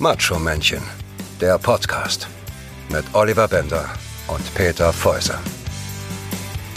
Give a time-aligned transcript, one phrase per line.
[0.00, 0.80] Macho Männchen,
[1.42, 2.26] der Podcast
[2.90, 3.84] mit Oliver Bender
[4.28, 5.38] und Peter Fäuser.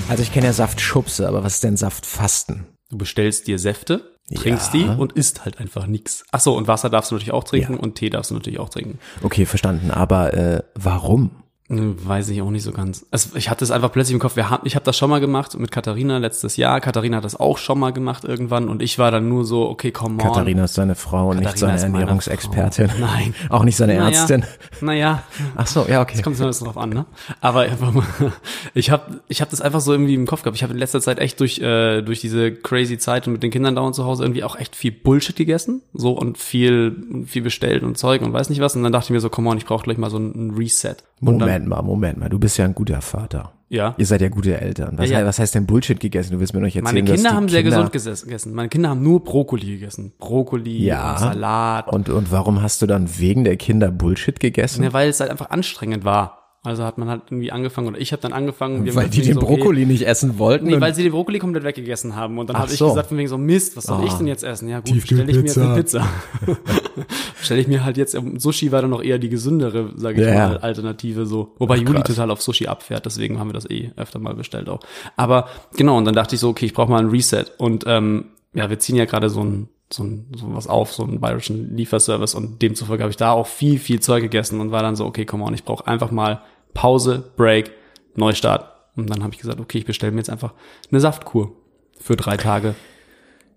[0.09, 2.65] Also ich kenne ja Saftschubse, aber was ist denn Saftfasten?
[2.89, 4.79] Du bestellst dir Säfte, trinkst Ja.
[4.95, 6.23] die und isst halt einfach nix.
[6.31, 7.79] Ach so, und Wasser darfst du natürlich auch trinken Ja.
[7.79, 8.99] und Tee darfst du natürlich auch trinken.
[9.21, 9.89] Okay, verstanden.
[9.91, 11.42] Aber äh, warum?
[11.77, 13.05] Hm, Weiß ich auch nicht so ganz.
[13.11, 14.35] Also ich hatte es einfach plötzlich im Kopf.
[14.35, 16.79] Wir haben, ich habe das schon mal gemacht mit Katharina letztes Jahr.
[16.81, 19.91] Katharina hat das auch schon mal gemacht irgendwann und ich war dann nur so, okay,
[19.91, 20.17] komm on.
[20.19, 22.89] Katharina ist seine Frau und nicht seine Ernährungsexpertin.
[22.99, 23.33] Nein.
[23.49, 24.09] Auch nicht seine Naja.
[24.09, 24.45] Ärztin.
[24.81, 25.23] Naja,
[25.55, 26.13] Ach so, ja, okay.
[26.15, 27.05] Es kommt so ein bisschen drauf an, ne?
[27.41, 28.05] Aber einfach mal,
[28.73, 30.55] ich habe ich hab das einfach so irgendwie im Kopf gehabt.
[30.57, 33.51] Ich habe in letzter Zeit echt durch, äh, durch diese crazy Zeit und mit den
[33.51, 35.81] Kindern dauernd zu Hause irgendwie auch echt viel Bullshit gegessen.
[35.93, 38.75] So und viel, viel bestellt und Zeug und weiß nicht was.
[38.75, 40.95] Und dann dachte ich mir so, come on, ich brauche gleich mal so ein Reset.
[41.21, 42.29] Und dann, Moment mal, Moment mal.
[42.29, 43.51] Du bist ja ein guter Vater.
[43.69, 43.95] Ja.
[43.97, 44.97] Ihr seid ja gute Eltern.
[44.97, 45.25] Was, Ja, ja.
[45.25, 46.33] was heißt denn Bullshit gegessen?
[46.33, 48.53] Du willst mir noch nicht erzählen, Meine dass Kinder die haben sehr Kinder- gesund gegessen.
[48.53, 50.13] Meine Kinder haben nur Brokkoli gegessen.
[50.19, 51.13] Brokkoli Ja.
[51.13, 51.87] und Salat.
[51.91, 54.83] Und, und warum hast du dann wegen der Kinder Bullshit gegessen?
[54.83, 56.42] Ja, weil es halt einfach anstrengend war.
[56.65, 58.95] Also hat man halt irgendwie angefangen, oder ich habe dann angefangen.
[58.95, 60.65] weil die den so, okay, Brokkoli nicht essen wollten?
[60.65, 62.37] Nee, weil sie den Brokkoli komplett weggegessen haben.
[62.39, 62.87] Und dann Ach habe ich so.
[62.87, 64.05] gesagt von wegen so, Mist, was soll Ah.
[64.07, 64.69] ich denn jetzt essen?
[64.69, 66.07] Ja gut, stelle ich mir jetzt eine Pizza.
[67.41, 70.27] stelle ich mir halt jetzt, ähm, Sushi war dann noch eher die gesündere, sage ich
[70.27, 70.49] Ja.
[70.49, 71.53] mal, Alternative so.
[71.57, 72.07] Wobei Juli krass.
[72.15, 74.79] total auf Sushi abfährt, deswegen haben wir das eh öfter mal bestellt auch.
[75.17, 77.45] Aber genau, und dann dachte ich so, okay, ich brauche mal ein Reset.
[77.57, 81.03] Und ähm, ja, wir ziehen ja gerade so ein so, ein, so was auf, so
[81.03, 84.81] einen bayerischen Lieferservice und demzufolge habe ich da auch viel, viel Zeug gegessen und war
[84.81, 86.41] dann so, okay, come on, ich brauche einfach mal
[86.73, 87.71] Pause, Break,
[88.15, 88.71] Neustart.
[88.95, 90.53] Und dann habe ich gesagt, okay, ich bestelle mir jetzt einfach
[90.91, 91.51] eine Saftkur
[91.99, 92.75] für drei Tage.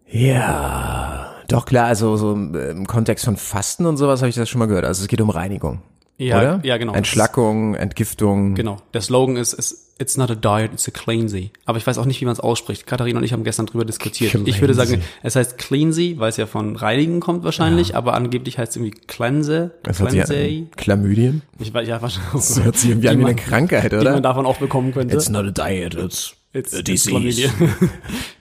[0.09, 4.61] Ja, doch klar, also so im Kontext von Fasten und sowas habe ich das schon
[4.61, 4.84] mal gehört.
[4.84, 5.83] Also es geht um Reinigung.
[6.19, 6.61] Ja, oder?
[6.64, 6.95] ja, genau.
[6.95, 8.55] Entschlackung, Entgiftung.
[8.55, 8.78] Genau.
[8.95, 11.53] Der Slogan ist, ist It's not a diet, it's a cleansy.
[11.64, 12.86] Aber ich weiß auch nicht, wie man es ausspricht.
[12.86, 14.34] Katharina und ich haben gestern drüber diskutiert.
[14.44, 15.06] Ich würde sagen, Cleansy.
[15.22, 18.98] es heißt cleansy, weil es ja von reinigen kommt wahrscheinlich, aber angeblich heißt es irgendwie
[19.06, 20.69] cleanse, Das cleansy.
[20.70, 20.77] an.
[20.77, 21.41] Chlamydien.
[21.59, 22.31] Ich weiß ja wahrscheinlich.
[22.33, 24.12] Das hört sich irgendwie an wie eine Krankheit, Die oder?
[24.12, 25.14] man davon auch bekommen könnte.
[25.14, 27.06] It's not a diet, it's, It's, it's.
[27.06, 27.53] Chlamydien.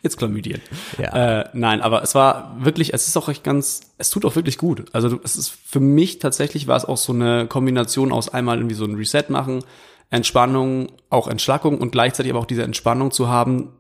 [0.04, 0.62] it's Chlamydien.
[0.98, 1.42] Ja.
[1.42, 4.58] Äh, nein, aber es war wirklich, es ist auch echt ganz, es tut auch wirklich
[4.58, 4.86] gut.
[4.94, 8.76] Also es ist für mich tatsächlich war es auch so eine Kombination aus einmal irgendwie
[8.76, 9.64] so ein Reset machen,
[10.12, 13.74] Entspannung, auch Entschlackung und gleichzeitig aber auch diese Entspannung zu haben,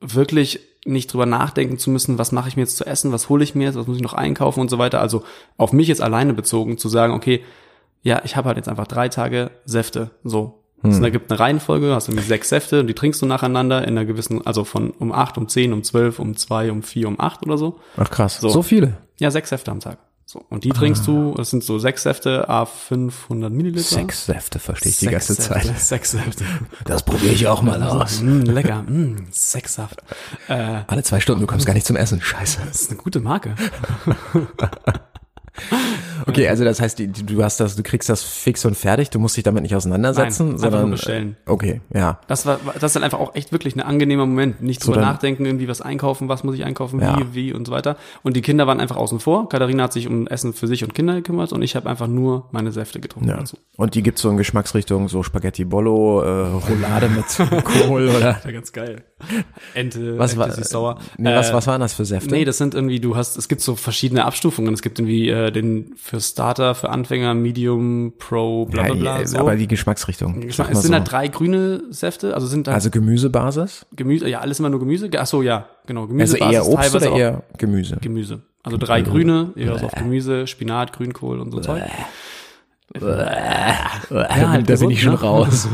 [0.00, 3.44] wirklich nicht drüber nachdenken zu müssen, was mache ich mir jetzt zu essen, was hole
[3.44, 5.00] ich mir jetzt, was muss ich noch einkaufen und so weiter.
[5.00, 5.22] Also
[5.56, 7.42] auf mich jetzt alleine bezogen zu sagen, okay,
[8.02, 10.61] ja, ich habe halt jetzt einfach drei Tage Säfte, so.
[10.84, 14.04] Es gibt eine Reihenfolge, hast irgendwie sechs Säfte und die trinkst du nacheinander in einer
[14.04, 17.44] gewissen, also von um acht, um zehn, um zwölf, um zwei, um vier, um acht
[17.46, 17.78] oder so.
[17.96, 18.62] Ach krass, so, So.
[18.62, 18.94] viele.
[19.18, 19.98] Ja, sechs Säfte am Tag.
[20.24, 20.42] So.
[20.48, 23.82] Und die trinkst du, das sind so sechs Säfte, a 500 Milliliter.
[23.82, 25.66] Sechs Säfte verstehe ich die ganze Säfte, Zeit.
[25.78, 26.44] Sechs Säfte.
[26.86, 28.22] Das probiere ich auch mal aus.
[28.22, 30.02] Mm, lecker, mm, Sechssaft.
[30.48, 32.22] Äh, Alle zwei Stunden, du kommst gar nicht zum Essen.
[32.22, 32.60] Scheiße.
[32.66, 33.54] das ist eine gute Marke.
[36.26, 39.36] Okay, also das heißt, du hast das, du kriegst das fix und fertig, du musst
[39.36, 41.36] dich damit nicht auseinandersetzen, Nein, sondern bestellen.
[41.46, 42.18] äh, Okay, ja.
[42.28, 44.62] Das war, das ist dann einfach auch echt wirklich ein angenehmer Moment.
[44.62, 47.18] Nicht drüber dann- nachdenken, irgendwie was einkaufen, was muss ich einkaufen, Ja.
[47.18, 47.96] wie, wie und so weiter.
[48.22, 49.48] Und die Kinder waren einfach außen vor.
[49.48, 52.48] Katharina hat sich um Essen für sich und Kinder gekümmert und ich habe einfach nur
[52.52, 53.36] meine Säfte getrunken ja.
[53.36, 53.56] dazu.
[53.76, 57.24] Und die gibt's so in Geschmacksrichtung, so Spaghetti Bollo, äh, Roulade mit
[57.64, 59.02] Kohl oder Ja, ganz geil.
[59.74, 60.98] Ente, was war, Ente süß-sauer.
[61.18, 62.30] nee, was, Äh, was waren das für Säfte?
[62.34, 64.72] Nee, das sind irgendwie, du hast, es gibt so verschiedene Abstufungen.
[64.74, 69.20] Es gibt irgendwie äh, den für Starter, für Anfänger, Medium, Pro, bla bla bla.
[69.20, 69.38] ja, so.
[69.38, 70.42] aber die Geschmacksrichtung.
[70.42, 70.94] Geschmack, es sind so.
[70.98, 73.86] halt drei grüne Säfte, also sind halt also Gemüsebasis?
[73.96, 75.08] Gemüse, ja, alles immer nur Gemüse.
[75.16, 76.36] Ach so, ja, genau, Also Gemüse.
[76.36, 77.96] eher Obst oder eher Gemüse?
[78.02, 78.42] Gemüse.
[78.62, 81.82] Also drei grüne, eher so auf Gemüse, Spinat, Grünkohl und so Zeug.
[83.00, 85.20] Ja, halt da bin ich schon ne?
[85.20, 85.66] raus.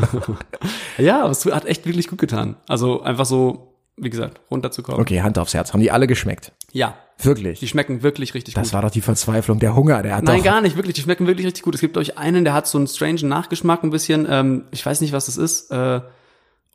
[0.97, 2.55] Ja, aber es hat echt wirklich gut getan.
[2.65, 4.99] Also einfach so, wie gesagt, runterzukommen.
[5.01, 5.73] Okay, Hand aufs Herz.
[5.73, 6.51] Haben die alle geschmeckt?
[6.71, 7.59] Ja, Wirklich?
[7.59, 8.73] die schmecken wirklich richtig Das gut.
[8.73, 10.43] war doch die Verzweiflung, der Hunger, der hat Nein, doch...
[10.45, 10.95] gar nicht, wirklich.
[10.95, 11.75] Die schmecken wirklich richtig gut.
[11.75, 14.25] Es gibt euch einen, der hat so einen strangen Nachgeschmack ein bisschen.
[14.29, 15.69] Ähm, ich weiß nicht, was das ist.
[15.71, 16.01] Äh,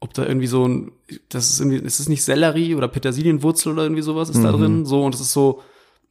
[0.00, 0.92] ob da irgendwie so ein,
[1.30, 4.58] das ist irgendwie, ist es nicht Sellerie oder Petersilienwurzel oder irgendwie sowas ist da Mhm.
[4.60, 4.84] drin.
[4.86, 5.62] So, und es ist so,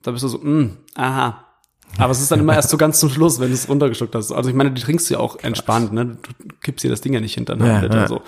[0.02, 1.46] da bist du so, mm, aha.
[2.00, 4.32] Aber es ist dann immer erst so ganz zum Schluss, wenn du es runtergeschluckt hast.
[4.32, 6.18] Also ich meine, die trinkst du ja auch entspannt, ne?
[6.40, 8.08] Du kippst dir das Ding ja nicht hinter den Ja, ja.
[8.08, 8.22] so.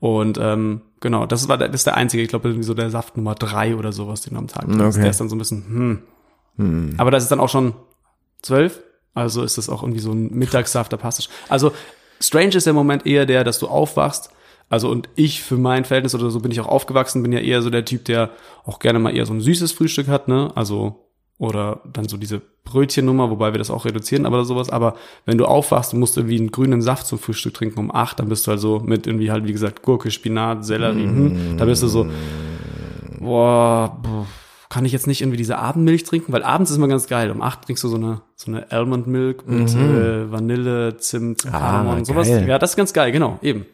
[0.00, 2.88] Und ähm, genau, das war der, das ist der einzige, ich glaube, irgendwie so der
[2.88, 4.80] Saft Nummer drei oder sowas, den du am Tag trinkst.
[4.80, 5.00] Okay.
[5.02, 6.02] Der ist dann so ein bisschen,
[6.56, 6.94] hm.
[6.96, 7.74] Aber das ist dann auch schon
[8.40, 8.80] zwölf.
[9.14, 11.28] Also ist das auch irgendwie so ein Mittagssaft, da passt es.
[11.50, 11.72] Also
[12.20, 14.30] strange ist der Moment eher der, dass du aufwachst.
[14.70, 17.60] Also und ich für mein Verhältnis oder so bin ich auch aufgewachsen, bin ja eher
[17.60, 18.30] so der Typ, der
[18.64, 20.50] auch gerne mal eher so ein süßes Frühstück hat, ne?
[20.54, 24.70] Also oder dann so diese Brötchennummer, wobei wir das auch reduzieren, aber sowas.
[24.70, 24.94] Aber
[25.26, 28.28] wenn du aufwachst und musst irgendwie einen grünen Saft zum Frühstück trinken um acht, dann
[28.28, 31.82] bist du halt so mit irgendwie halt, wie gesagt, Gurke, Spinat, Sellerie, hm, da bist
[31.82, 32.06] du so,
[33.20, 37.06] boah, pff, kann ich jetzt nicht irgendwie diese Abendmilch trinken, weil abends ist immer ganz
[37.06, 37.30] geil.
[37.30, 42.04] Um acht trinkst du so eine so eine Almond Milk mit äh, Vanille, Zimt, Kardamom,
[42.04, 42.28] sowas.
[42.28, 42.34] Mhm.
[42.34, 42.48] Ah, geil.
[42.48, 43.66] Ja, das ist ganz geil, genau, eben.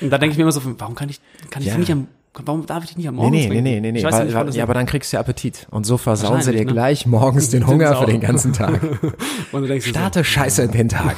[0.00, 1.20] Und da denke ich mir immer so, warum kann ich
[1.50, 1.76] kann ich Ja.
[1.76, 2.08] nicht am
[2.44, 3.64] warum darf ich die nicht am Nee, Morgen nee, nee, trinken?
[3.64, 4.04] nee, nee, nee.
[4.04, 5.66] Weiß Weil, nicht, weil, ja, aber dann kriegst du ja Appetit.
[5.70, 6.72] Und so versauen sie dir ne?
[6.72, 8.82] gleich morgens den Hunger für den ganzen Tag.
[9.02, 9.12] und
[9.52, 11.16] dann denkst du so, Starte scheiße in den Tag.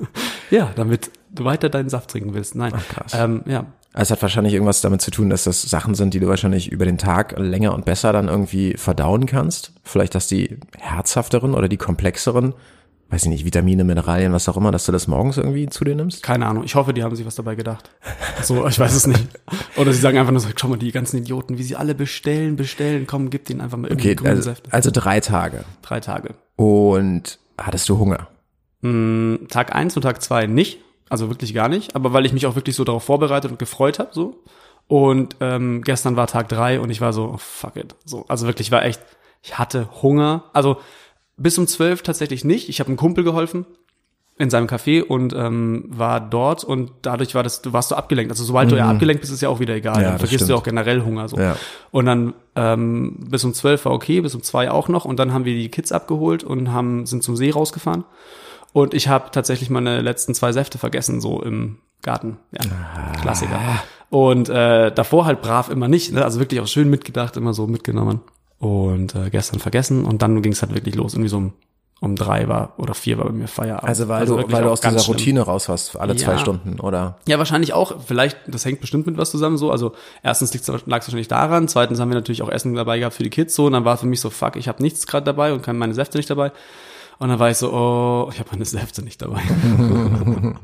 [0.50, 2.54] ja, damit du weiter deinen Saft trinken willst.
[2.54, 2.72] Nein.
[2.88, 3.12] krass.
[3.14, 6.28] Ähm, ja, Es hat wahrscheinlich irgendwas damit zu tun, dass das Sachen sind, die du
[6.28, 9.72] wahrscheinlich über den Tag länger und besser dann irgendwie verdauen kannst.
[9.84, 12.54] Vielleicht, dass die herzhafteren oder die komplexeren,
[13.10, 15.94] weiß ich nicht, Vitamine, Mineralien, was auch immer, dass du das morgens irgendwie zu dir
[15.94, 16.22] nimmst.
[16.22, 16.64] keine Ahnung.
[16.64, 17.90] Ich hoffe, die haben sich was dabei gedacht.
[18.42, 19.26] So, ich weiß es nicht.
[19.76, 22.56] Oder sie sagen einfach nur so, schau mal, die ganzen Idioten, wie sie alle bestellen,
[22.56, 25.64] bestellen, komm, gib denen einfach mal irgendwie Okay, also, also drei Tage.
[25.82, 26.34] Drei Tage.
[26.56, 28.28] Und hattest du Hunger?
[28.82, 30.80] Mm, Tag eins und Tag zwei nicht.
[31.08, 31.96] Also wirklich gar nicht.
[31.96, 34.42] Aber weil ich mich auch wirklich so darauf vorbereitet und gefreut habe, so.
[34.86, 37.94] Und ähm, gestern war Tag drei und ich war so, oh, fuck it.
[38.04, 39.00] So, also wirklich war echt,
[39.42, 40.44] ich hatte Hunger.
[40.52, 40.78] Also
[41.38, 42.68] bis um zwölf tatsächlich nicht.
[42.68, 43.64] Ich habe einem Kumpel geholfen
[44.38, 48.30] in seinem Café und ähm, war dort und dadurch war das, du warst so abgelenkt.
[48.30, 49.96] Also sobald du ja abgelenkt bist, ist ja auch wieder egal.
[49.96, 50.02] Mhm.
[50.02, 50.50] Ja, dann vergisst du stimmt.
[50.50, 51.28] ja auch generell Hunger.
[51.28, 51.36] So.
[51.38, 51.56] Ja.
[51.90, 55.04] Und dann ähm, bis um zwölf war okay, bis um zwei auch noch.
[55.04, 58.04] Und dann haben wir die Kids abgeholt und haben sind zum See rausgefahren.
[58.72, 62.38] Und ich habe tatsächlich meine letzten zwei Säfte vergessen, so im Garten.
[62.52, 62.60] Ja,
[63.20, 63.58] Klassiker.
[64.10, 66.12] Und äh, davor halt brav immer nicht.
[66.12, 66.24] Ne?
[66.24, 68.20] Also wirklich auch schön mitgedacht, immer so mitgenommen.
[68.58, 70.04] Und äh, gestern vergessen.
[70.04, 71.14] Und dann ging es halt wirklich los.
[71.14, 71.52] Irgendwie so um,
[72.00, 73.88] um drei war oder vier war bei mir Feierabend.
[73.88, 75.16] Also weil du, wirklich weil du aus dieser schlimm.
[75.16, 76.38] Routine raus warst, alle zwei Ja.
[76.38, 77.18] Stunden, oder?
[77.28, 78.00] Ja, wahrscheinlich auch.
[78.04, 79.70] Vielleicht, das hängt bestimmt mit was zusammen so.
[79.70, 80.52] Also erstens
[80.86, 81.68] lag es wahrscheinlich daran.
[81.68, 83.66] Zweitens haben wir natürlich auch Essen dabei gehabt für die Kids so.
[83.66, 85.94] Und dann war für mich so, fuck, ich habe nichts gerade dabei und kann meine
[85.94, 86.52] Säfte nicht dabei.
[87.20, 89.40] Und dann war ich so, oh, ich habe meine Säfte nicht dabei.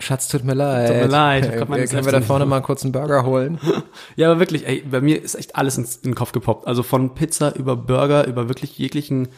[0.00, 0.88] Schatz, tut mir leid.
[0.88, 3.58] Tut mir leid, ich Äh, Können wir da vorne mal kurz einen Burger holen?
[4.16, 6.66] Ja, aber wirklich, ey, bei mir ist echt alles in den Kopf gepoppt.
[6.66, 9.28] Also von Pizza über Burger, über wirklich jeglichen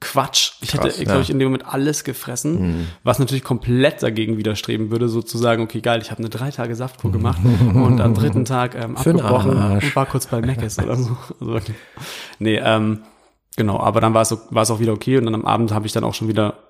[0.00, 0.52] Quatsch.
[0.60, 1.04] Ich Krass, hätte, ja.
[1.04, 5.80] glaube ich, in dem Moment alles gefressen, was natürlich komplett dagegen widerstreben würde, sozusagen, okay,
[5.80, 9.96] geil, ich habe eine drei Tage Saftkur gemacht und am dritten Tag ähm, abgebrochen und
[9.96, 11.16] war kurz bei Mc's oder so.
[11.40, 11.76] Also wirklich.
[12.38, 13.00] Nee, ähm,
[13.56, 15.86] genau, aber dann war es, war es auch wieder okay und dann am Abend habe
[15.86, 16.63] ich dann auch schon wieder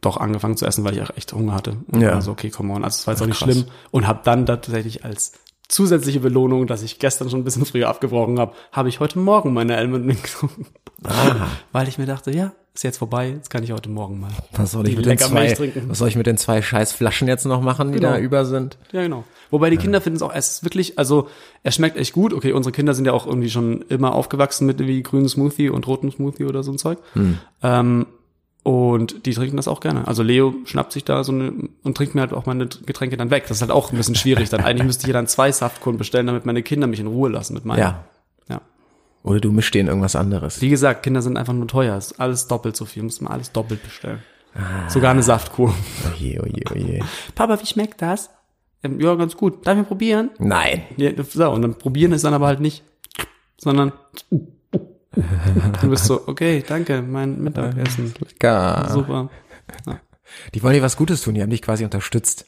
[0.00, 1.76] doch angefangen zu essen, weil ich auch echt Hunger hatte.
[1.90, 2.12] Und Ja.
[2.14, 3.50] war so, okay, come on, also es war jetzt auch nicht krass.
[3.50, 5.32] schlimm und habe dann tatsächlich als
[5.68, 9.52] zusätzliche Belohnung, dass ich gestern schon ein bisschen früher abgebrochen habe, habe ich heute Morgen
[9.52, 10.66] meine Almond getrunken.
[11.72, 14.30] Weil ich mir dachte, ja, ist jetzt vorbei, jetzt kann ich heute Morgen mal.
[14.52, 15.56] Was soll ich Die mit den zwei,
[15.88, 18.12] was soll ich mit den zwei scheiß Flaschen jetzt noch machen, die Genau.
[18.12, 18.78] da über sind?
[18.92, 19.24] Ja, genau.
[19.50, 21.28] Wobei die Kinder finden es auch, es ist wirklich, also
[21.64, 22.32] es schmeckt echt gut.
[22.32, 25.86] Okay, unsere Kinder sind ja auch irgendwie schon immer aufgewachsen mit irgendwie grünen Smoothie und
[25.88, 26.98] roten Smoothie oder so ein Zeug.
[27.14, 27.38] Hm.
[27.62, 28.06] Ähm,
[28.70, 30.06] und die trinken das auch gerne.
[30.06, 31.52] Also Leo schnappt sich da so eine
[31.82, 33.44] und trinkt mir halt auch meine Getränke dann weg.
[33.48, 34.48] Das ist halt auch ein bisschen schwierig.
[34.48, 37.30] Dann eigentlich müsste ich ja dann zwei Saftkuren bestellen, damit meine Kinder mich in Ruhe
[37.30, 37.80] lassen mit meinen.
[37.80, 38.04] Ja.
[38.48, 38.60] ja.
[39.24, 40.60] Oder du mischst denen irgendwas anderes.
[40.60, 41.96] Wie gesagt, Kinder sind einfach nur teuer.
[41.96, 43.02] Ist alles doppelt so viel.
[43.02, 44.22] Muss man alles doppelt bestellen.
[44.88, 45.74] Sogar eine Saftkur.
[46.14, 47.00] Oje, oje, oje.
[47.34, 48.30] Papa, wie schmeckt das?
[48.82, 49.66] Ähm, Ja, ganz gut.
[49.66, 50.30] Darf ich probieren?
[50.38, 50.82] Nein.
[50.96, 52.84] Ja, so, und dann probieren ist dann aber halt nicht,
[53.58, 53.92] sondern
[55.14, 58.14] du bist so, okay, danke, mein Mittagessen.
[58.20, 58.88] Lecker.
[58.92, 59.28] Super.
[60.54, 62.46] Die wollen dir was Gutes tun, die haben dich quasi unterstützt.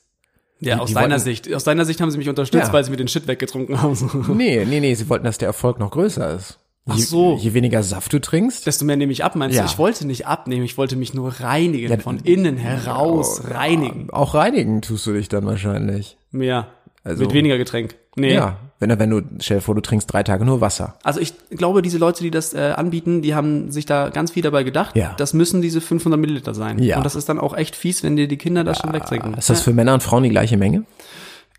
[0.60, 1.52] Ja, Die- aus die deiner wollten- Sicht.
[1.52, 2.72] Aus deiner Sicht haben sie mich unterstützt, Ja.
[2.72, 3.96] weil sie mir den Shit weggetrunken haben.
[4.36, 6.58] Nee, nee, nee, sie wollten, dass der Erfolg noch größer ist.
[6.88, 7.36] Ach so.
[7.40, 9.62] Je weniger Saft du trinkst, Desto mehr nehme ich ab, meinst Ja.
[9.64, 9.68] du?
[9.68, 14.10] Ich wollte nicht abnehmen, ich wollte mich nur reinigen, Ja, von innen heraus reinigen.
[14.10, 16.16] auch reinigen tust du dich dann wahrscheinlich.
[16.32, 16.68] Mehr.
[17.04, 17.96] Also- Mit weniger Getränk.
[18.14, 18.34] Nee.
[18.34, 20.96] Ja, wenn, du- wenn du, stell dir vor, du trinkst drei Tage nur Wasser.
[21.02, 24.42] Also ich glaube, diese Leute, die das äh, anbieten, die haben sich da ganz viel
[24.42, 24.94] dabei gedacht.
[24.96, 25.14] Ja.
[25.16, 26.78] Das müssen diese 500 Milliliter sein.
[26.78, 26.98] Ja.
[26.98, 29.34] Und das ist dann auch echt fies, wenn dir die Kinder das schon wegtrinken.
[29.34, 30.84] Ist das für Männer und Frauen die gleiche Menge?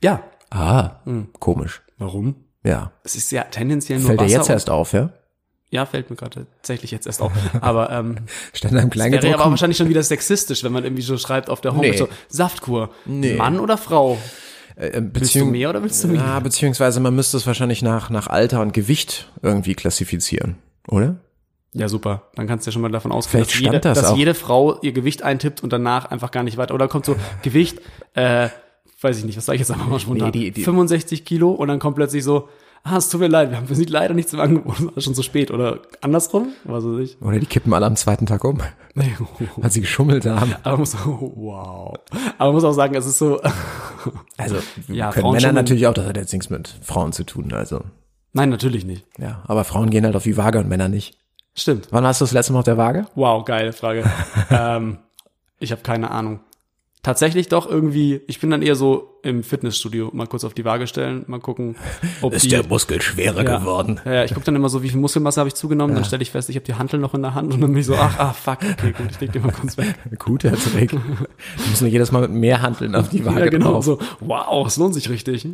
[0.01, 0.21] ja.
[0.55, 1.29] Ah, Hm.
[1.39, 1.81] komisch.
[1.97, 2.35] Warum?
[2.63, 2.91] Ja.
[3.03, 4.35] Es ist ja tendenziell nur Fällt dir Wasser.
[4.37, 5.09] jetzt erst auf, ja?
[5.71, 7.31] Ja, fällt mir gerade tatsächlich jetzt erst auf.
[7.61, 8.17] Aber ähm,
[8.53, 11.49] Stand da im wäre ja aber wahrscheinlich schon wieder sexistisch, wenn man irgendwie so schreibt
[11.49, 11.97] auf der Homepage Nee.
[11.97, 12.91] so, Saftkur.
[13.05, 13.33] Nee.
[13.35, 14.19] Mann oder Frau?
[14.75, 16.21] Äh, Willst du mehr oder willst du mehr?
[16.21, 20.55] Ja, beziehungsweise man müsste es wahrscheinlich nach, nach Alter und Gewicht irgendwie klassifizieren,
[20.87, 21.15] oder?
[21.73, 22.23] Ja, super.
[22.35, 24.79] Dann kannst du ja schon mal davon ausgehen, Vielleicht dass, jede, das dass jede Frau
[24.81, 26.73] ihr Gewicht eintippt und danach einfach gar nicht weiter.
[26.75, 27.79] Oder kommt so Gewicht,
[28.13, 28.49] äh,
[29.01, 30.27] weiß ich nicht, was sage ich jetzt einfach mal spontan?
[30.27, 32.47] Nee, die- die- 65 Kilo und dann kommt plötzlich so,
[32.83, 35.03] ah, es tut mir leid, wir haben für sie leider nichts im Angebot, es ist
[35.05, 35.51] schon zu spät.
[35.51, 37.21] Oder andersrum, weiß ich.
[37.21, 38.59] Oder die kippen alle am zweiten Tag um,
[38.95, 40.53] weil sie geschummelt haben.
[40.63, 41.95] Aber man muss, wow.
[42.37, 43.41] Aber man muss auch sagen, es ist so,
[44.37, 47.53] Also Ja, können Frauen Männer natürlich auch, das hat jetzt nichts mit Frauen zu tun,
[47.53, 47.81] also.
[48.33, 49.05] nein, natürlich nicht.
[49.17, 51.17] Ja, aber Frauen gehen halt auf die Waage und Männer nicht.
[51.55, 51.87] Stimmt.
[51.91, 53.05] Wann warst du das letzte Mal auf der Waage?
[53.15, 54.03] Wow, geile Frage.
[54.49, 54.97] ähm,
[55.59, 56.39] ich habe keine Ahnung.
[57.03, 60.87] Tatsächlich doch irgendwie, ich bin dann eher so im Fitnessstudio, mal kurz auf die Waage
[60.87, 61.75] stellen, mal gucken,
[62.21, 63.99] ob Ist die, der Muskel schwerer ja, geworden?
[64.05, 66.23] Ja, ja, ich gucke dann immer so, wie viel Muskelmasse habe ich zugenommen, dann stelle
[66.23, 67.95] ich fest, ich habe die Hantel noch in der Hand und dann bin ich so,
[67.95, 69.95] ach, ah, fuck, okay, gut, ich leg die mal kurz weg.
[70.19, 70.93] Guter Trick.
[71.69, 73.85] Musst nur jedes Mal mit mehr Handeln auf die Waage ja, genau, drauf.
[73.85, 75.45] so, wow, es lohnt sich richtig.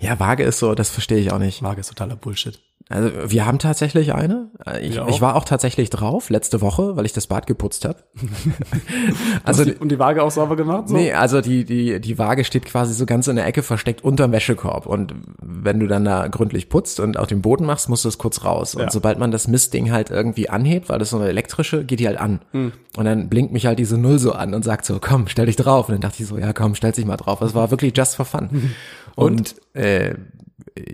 [0.00, 1.62] Ja, Waage ist so, das verstehe ich auch nicht.
[1.62, 2.58] Waage ist totaler Bullshit.
[2.90, 4.50] Also wir haben tatsächlich eine.
[4.82, 5.08] Ich, Wir auch.
[5.08, 7.96] ich war auch tatsächlich drauf letzte Woche, weil ich das Bad geputzt habe.
[9.44, 10.88] also und, die, und die Waage auch sauber gemacht?
[10.88, 10.94] So?
[10.94, 14.32] nee, also die die die Waage steht quasi so ganz in der Ecke versteckt unterm
[14.32, 18.08] Wäschekorb und wenn du dann da gründlich putzt und auch den Boden machst, musst du
[18.08, 18.74] es kurz raus.
[18.74, 18.90] Und Ja.
[18.90, 22.18] sobald man das Mistding halt irgendwie anhebt, weil das so eine elektrische, geht die halt
[22.18, 22.40] an.
[22.52, 22.72] Hm.
[22.96, 25.56] Und dann blinkt mich halt diese Null so an und sagt so, komm, stell dich
[25.56, 25.88] drauf.
[25.88, 27.40] Und dann dachte ich so, ja, komm, stell dich mal drauf.
[27.40, 28.72] Das war wirklich just for fun.
[29.16, 30.14] Und, äh,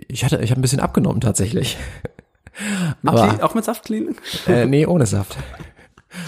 [0.07, 1.77] ich hatte, ich habe ein bisschen abgenommen tatsächlich.
[3.05, 4.15] Aber Clean- auch mit Saftcleaning?
[4.47, 5.37] äh, nee, ohne Saft.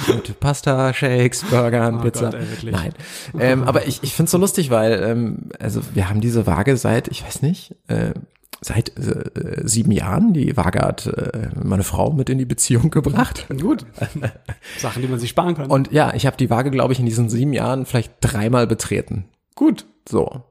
[0.07, 2.29] Mit Pasta, Shakes, Burgern, Pizza.
[2.29, 2.71] Oh Gott, ey.
[2.71, 2.93] Nein.
[3.37, 6.77] Ähm, aber ich, ich finde es so lustig, weil ähm, also wir haben diese Waage
[6.77, 8.13] seit, ich weiß nicht, äh,
[8.61, 10.31] seit äh, sieben Jahren.
[10.31, 13.45] Die Waage hat äh, meine Frau mit in die Beziehung gebracht.
[13.59, 13.85] Gut.
[14.77, 15.69] Sachen, die man sich sparen kann.
[15.69, 19.25] Und ja, ich habe die Waage, glaube ich, in diesen sieben Jahren vielleicht dreimal betreten.
[19.55, 19.85] gut.
[20.07, 20.43] So.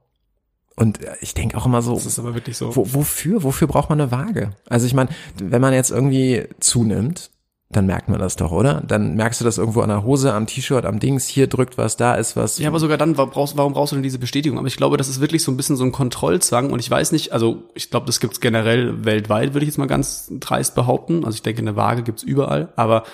[0.76, 2.74] Und ich denke auch immer so, Das ist aber wirklich so.
[2.74, 4.52] wo, wofür, wofür braucht man eine Waage?
[4.68, 7.30] Also ich meine, wenn man jetzt irgendwie zunimmt,
[7.72, 8.82] dann merkt man das doch, oder?
[8.86, 11.96] Dann merkst du das irgendwo an der Hose, am T-Shirt, am Dings, hier drückt was,
[11.96, 12.58] da ist was.
[12.58, 14.58] Ja, aber sogar dann, warum brauchst, warum brauchst du denn diese Bestätigung?
[14.58, 17.12] Aber ich glaube, das ist wirklich so ein bisschen so ein Kontrollzwang und ich weiß
[17.12, 21.24] nicht, also ich glaube, das gibt's generell weltweit, würde ich jetzt mal ganz dreist behaupten.
[21.24, 23.04] Also ich denke, eine Waage gibt's überall, aber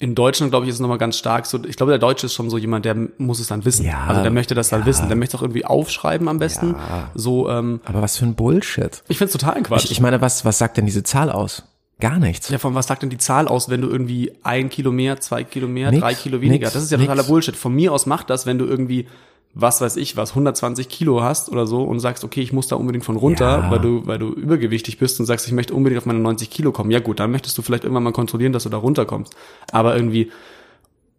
[0.00, 1.62] in Deutschland, glaube ich, ist es nochmal ganz stark so.
[1.64, 3.84] Ich glaube, der Deutsche ist schon so jemand, der muss es dann wissen.
[3.84, 4.86] Ja, also der möchte das dann ja.
[4.86, 5.08] wissen.
[5.08, 6.74] Der möchte auch irgendwie aufschreiben am besten.
[6.74, 7.10] Ja.
[7.14, 9.02] So, ähm, aber was für ein Bullshit.
[9.08, 9.86] ich find's total Quatsch.
[9.86, 11.64] Ich, ich meine, was, was sagt denn diese Zahl aus?
[12.00, 12.48] Gar nichts.
[12.48, 15.42] Ja, von was sagt denn die Zahl aus, wenn du irgendwie ein Kilo mehr, zwei
[15.42, 16.66] Kilo mehr, Nix, drei Kilo weniger?
[16.66, 17.08] nix, das ist ja nix.
[17.08, 17.56] totaler Bullshit.
[17.56, 19.08] Von mir aus macht das, wenn du irgendwie,
[19.54, 22.76] was weiß ich was, 120 Kilo hast oder so und sagst, okay, ich muss da
[22.76, 23.70] unbedingt von runter, Ja.
[23.70, 26.70] weil du, weil du übergewichtig bist und sagst, ich möchte unbedingt auf meine 90 Kilo
[26.70, 26.90] kommen.
[26.90, 29.34] Ja gut, dann möchtest du vielleicht irgendwann mal kontrollieren, dass du da runterkommst.
[29.72, 30.30] Aber irgendwie,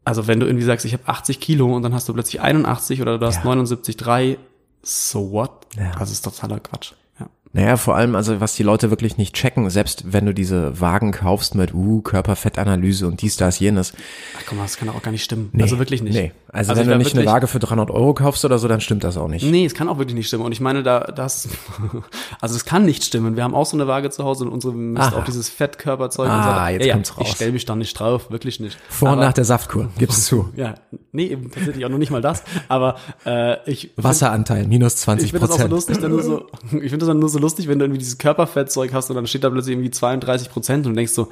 [0.05, 3.01] also wenn du irgendwie sagst, ich habe 80 Kilo und dann hast du plötzlich 81
[3.01, 3.51] oder du hast Ja.
[3.51, 4.37] 79,3,
[4.81, 5.51] so what?
[5.77, 5.91] Ja.
[5.99, 6.93] Das ist totaler Quatsch.
[7.19, 7.27] Ja.
[7.51, 11.11] Naja, vor allem, also was die Leute wirklich nicht checken, selbst wenn du diese Wagen
[11.11, 13.93] kaufst mit, uh, Körperfettanalyse und dies, das, jenes.
[14.37, 15.49] Ach komm mal, das kann doch auch gar nicht stimmen.
[15.51, 16.13] Nee, also wirklich nicht.
[16.13, 16.31] Nee.
[16.51, 18.67] Also, Also wenn ich du nicht eine wirklich- Waage für 300 Euro kaufst oder so,
[18.67, 19.45] dann stimmt das auch nicht.
[19.45, 20.43] Nee, es kann auch wirklich nicht stimmen.
[20.45, 21.47] Und ich meine, da das,
[22.41, 23.35] also es kann nicht stimmen.
[23.35, 25.19] Wir haben auch so eine Waage zu Hause und unsere misst Aha.
[25.19, 26.73] auch dieses Fettkörperzeug und Ah, so.
[26.73, 27.27] jetzt kommt's raus.
[27.29, 28.77] Ich stelle mich da nicht drauf, wirklich nicht.
[28.89, 30.49] Vor und Aber- nach der Saftkur, gib's zu.
[30.55, 30.75] Ja,
[31.11, 32.43] nee, eben tatsächlich auch noch nicht mal das.
[32.67, 35.71] Aber äh, ich Wasseranteil, minus ich 20 finde das auch so Prozent.
[35.71, 38.17] lustig, dann nur so, ich finde das dann nur so lustig, wenn du irgendwie dieses
[38.17, 41.29] Körperfettzeug hast und dann steht da plötzlich irgendwie 32 Prozent und denkst so,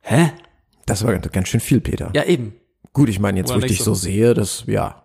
[0.00, 0.32] hä?
[0.86, 2.10] Das war ganz schön viel, Peter.
[2.14, 2.54] Ja, eben.
[2.92, 5.02] Gut, ich meine, jetzt Oder wo ich dich so sehe, das, ja.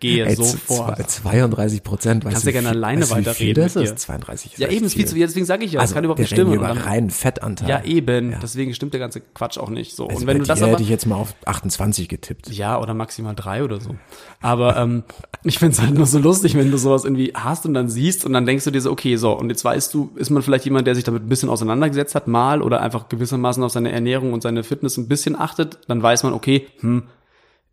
[0.00, 0.94] Gehe Ey, so z- vor.
[0.96, 2.24] zwei- 32 Prozent.
[2.24, 3.90] Kannst du, ja gerne alleine weißt weiterreden das ist?
[3.90, 3.96] dir.
[3.96, 6.04] 32 ist Ja, eben ist viel zu viel, deswegen sage ich ja, das Also, kann
[6.04, 6.54] überhaupt nicht stimmen.
[6.54, 7.68] über reinen Fettanteil.
[7.68, 8.36] Ja, eben.
[8.42, 10.06] Deswegen stimmt der ganze Quatsch auch nicht so.
[10.08, 12.48] Also und wenn du das aber, hätte ich jetzt mal auf 28 getippt.
[12.48, 13.96] ja, oder maximal drei oder so.
[14.40, 15.02] Aber ähm,
[15.44, 18.32] ich find's halt nur so lustig, wenn du sowas irgendwie hast und dann siehst und
[18.32, 20.86] dann denkst du dir so, okay, so, und jetzt weißt du, ist man vielleicht jemand,
[20.86, 24.42] der sich damit ein bisschen auseinandergesetzt hat, mal oder einfach gewissermaßen auf seine Ernährung und
[24.42, 27.02] seine Fitness ein bisschen achtet, dann weiß man, okay, hm,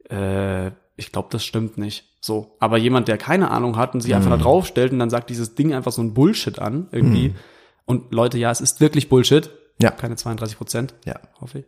[0.09, 2.03] äh, ich glaube, das stimmt nicht.
[2.19, 2.55] So.
[2.59, 5.55] Aber jemand, der keine Ahnung hat und sich einfach da draufstellt und dann sagt dieses
[5.55, 7.33] Ding einfach so ein Bullshit an, irgendwie.
[7.85, 9.49] Und Leute, ja, es ist wirklich Bullshit.
[9.81, 9.91] Ja.
[9.91, 10.95] Keine 32 Prozent.
[11.05, 11.19] Ja.
[11.39, 11.65] Hoffe ich.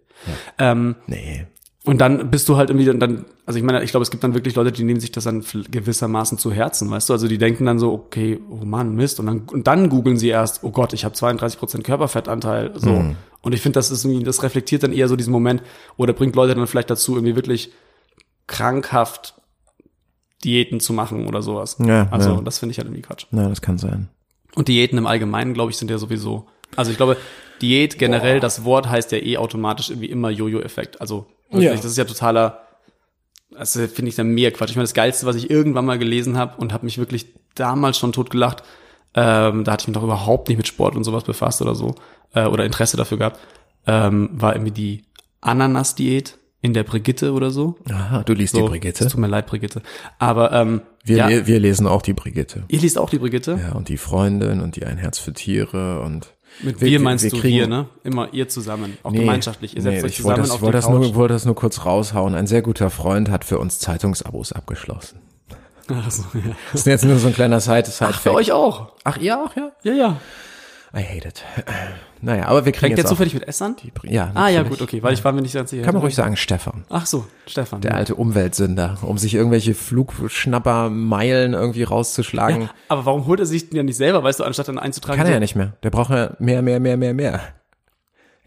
[0.57, 1.45] Ähm, Nee.
[1.85, 4.23] und dann bist du halt irgendwie dann- dann, also ich meine, ich glaube, es gibt
[4.23, 7.13] dann wirklich Leute, die nehmen sich das dann gewissermaßen zu Herzen, weißt du?
[7.13, 9.19] Also die denken dann so, okay, oh Mann, Mist.
[9.19, 12.71] Und dann, und dann googeln sie erst, oh Gott, ich habe 32 Prozent Körperfettanteil.
[12.75, 13.05] So.
[13.41, 15.61] Und ich finde, das ist irgendwie, das reflektiert dann eher so diesen Moment
[15.95, 17.71] oder bringt Leute dann vielleicht dazu, irgendwie wirklich
[18.49, 19.35] krankhaft
[20.43, 21.77] Diäten zu machen oder sowas.
[21.79, 22.41] Ja, also ja.
[22.41, 23.25] das finde ich halt irgendwie Quatsch.
[23.31, 24.09] Na, das kann sein.
[24.55, 26.47] Und Diäten im Allgemeinen, glaube ich, sind ja sowieso.
[26.75, 27.17] Also ich glaube,
[27.61, 30.99] Diät generell, das Wort heißt ja eh automatisch irgendwie immer Jojo-Effekt.
[31.01, 31.75] Also wirklich, Ja.
[31.75, 32.61] das ist ja totaler,
[33.51, 34.69] das finde ich dann mehr Quatsch.
[34.71, 37.97] Ich meine, das Geilste, was ich irgendwann mal gelesen habe und habe mich wirklich damals
[37.97, 38.63] schon totgelacht,
[39.13, 41.95] ähm, da hatte ich mich doch überhaupt nicht mit Sport und sowas befasst oder so,
[42.33, 43.39] äh, oder Interesse dafür gehabt,
[43.87, 45.05] ähm, war irgendwie die
[45.41, 47.75] Ananas-Diät in der Brigitte oder so.
[47.89, 49.05] Aha, du liest so die Brigitte.
[49.05, 49.81] Es tut mir leid, Brigitte.
[50.17, 52.63] Aber ähm, Wir, ja, le wir lesen auch die Brigitte.
[52.67, 53.59] ihr liest auch die Brigitte?
[53.61, 57.23] Ja, und die Freundin und die Ein Herz für Tiere und Mit Wir- wir, meinst
[57.23, 57.85] wir du kriegen- wir, ne?
[58.03, 59.75] Immer ihr zusammen, auch Nee, gemeinschaftlich.
[59.77, 61.55] Ihr setzt nee, euch ich wollte zusammen das, auf wollte das, nur, wollte das nur
[61.55, 62.35] kurz raushauen.
[62.35, 65.19] Ein sehr guter Freund hat für uns Zeitungsabos abgeschlossen.
[65.91, 66.55] Ach so, ja.
[66.71, 68.91] Das ist jetzt nur so ein kleiner Side, Side Ach, für euch auch.
[69.05, 69.71] Ach, ihr auch, ja?
[69.83, 70.17] Ja, ja.
[70.93, 71.43] I hate it.
[72.21, 73.81] Naja, aber wir kriegen der jetzt auch, zufällig mit Essand?
[74.03, 74.79] ja, Ah ja, natürlich.
[74.79, 75.83] gut, okay, weil ich war mir nicht ganz sicher.
[75.83, 76.83] Kann man ruhig sagen, Stefan.
[76.89, 77.79] Ach so, Stefan.
[77.79, 82.69] Der alte Umweltsünder, um sich irgendwelche Flugschnappermeilen irgendwie rauszuschlagen.
[82.89, 85.17] Aber warum holt er sich den ja nicht selber, weißt du, anstatt dann einzutragen?
[85.17, 85.73] Kann er so, ja nicht mehr.
[85.83, 87.39] Der braucht ja mehr, mehr, mehr, mehr, mehr.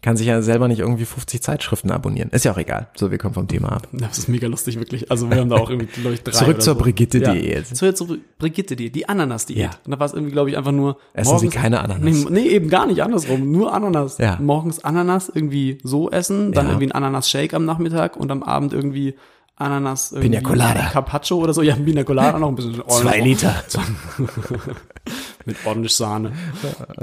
[0.03, 2.29] Kann sich ja selber nicht irgendwie 50 Zeitschriften abonnieren.
[2.31, 2.89] Ist ja auch egal.
[2.93, 3.87] So, wir kommen vom Thema ab.
[3.93, 5.09] Das ist mega lustig, wirklich.
[5.09, 6.79] Also wir haben da auch irgendwie, glaube ich, drei Zurück zur so.
[6.81, 7.69] Brigitte-Diät.
[7.69, 7.73] Ja.
[7.73, 9.57] Zurück zur Brigitte-Diät, die Ananas-Diät.
[9.57, 9.69] Ja.
[9.85, 12.25] Und da war es irgendwie, glaube ich, einfach nur Essen Sie keine Ananas.
[12.29, 13.49] Nee, nee, eben gar nicht andersrum.
[13.49, 14.17] Nur Ananas.
[14.17, 14.37] Ja.
[14.41, 16.71] Morgens Ananas irgendwie so essen, dann Ja.
[16.73, 19.15] irgendwie ein Ananas-Shake am Nachmittag und am Abend irgendwie
[19.55, 20.89] Ananas Pina Colada.
[20.91, 21.61] Carpaccio oder so.
[21.61, 22.81] Ja, Pina Colada noch ein bisschen.
[22.87, 23.63] Zwei Liter.
[25.45, 26.31] mit ordentlich Sahne.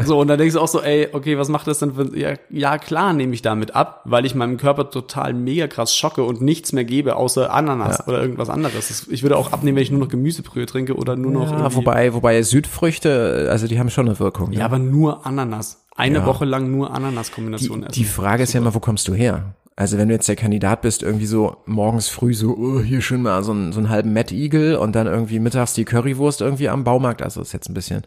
[0.04, 2.34] So, und dann denkst du auch so, ey, okay, was macht das denn für, ja,
[2.48, 6.40] ja klar nehme ich damit ab, weil ich meinem Körper total mega krass schocke und
[6.40, 9.06] nichts mehr gebe, außer Ananas oder irgendwas anderes.
[9.10, 12.14] Ich würde auch abnehmen, wenn ich nur noch Gemüsebrühe trinke oder nur noch Ja, wobei,
[12.14, 14.52] wobei Südfrüchte, also die haben schon eine Wirkung.
[14.52, 14.64] ja, ne?
[14.64, 15.84] aber nur Ananas.
[15.96, 16.26] Eine Ja.
[16.26, 17.92] Woche lang nur Ananas-Kombination essen.
[17.92, 19.54] die Frage ist ja immer, wo kommst du her?
[19.76, 23.22] Also wenn du jetzt der Kandidat bist, irgendwie so morgens früh so, oh, hier schön
[23.22, 26.68] mal so, einen so einen halben Mad Eagle und dann irgendwie mittags die Currywurst irgendwie
[26.68, 28.02] am Baumarkt, also ist jetzt ein bisschen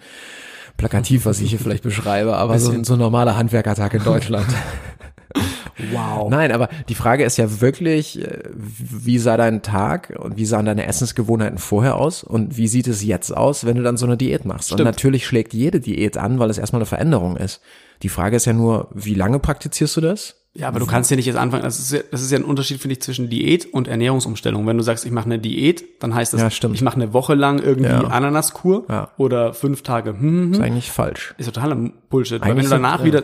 [0.77, 4.45] plakativ, was ich hier vielleicht beschreibe, aber so, ein- so ein normaler Handwerkertag in Deutschland.
[5.91, 6.29] wow.
[6.29, 10.65] Nein, aber die Frage ist ja wirklich, äh, wie sah dein Tag und wie sahen
[10.65, 14.17] deine Essensgewohnheiten vorher aus und wie sieht es jetzt aus, wenn du dann so eine
[14.17, 14.71] Diät machst?
[14.71, 14.85] Und Stimmt.
[14.85, 17.61] natürlich schlägt jede Diät an, weil es erstmal eine Veränderung ist.
[18.03, 20.42] Die Frage ist ja nur, wie lange praktizierst du das?
[20.55, 21.63] Ja, aber du kannst ja nicht jetzt anfangen.
[21.63, 24.67] Das ist ja, das ist ja ein Unterschied, finde ich, zwischen Diät und Ernährungsumstellung.
[24.67, 27.33] Wenn du sagst, ich mache eine Diät, dann heißt das, Ja, ich mache eine Woche
[27.33, 28.01] lang irgendwie Ja.
[28.01, 29.09] Ananaskur Ja.
[29.17, 30.11] oder fünf Tage.
[30.11, 30.63] Hm, hm, Ist hm.
[30.63, 31.33] eigentlich falsch.
[31.39, 31.75] Ist totaler
[32.09, 32.39] Bullshit.
[32.39, 33.05] Weil wenn Eigentlich du danach ja.
[33.05, 33.23] wieder,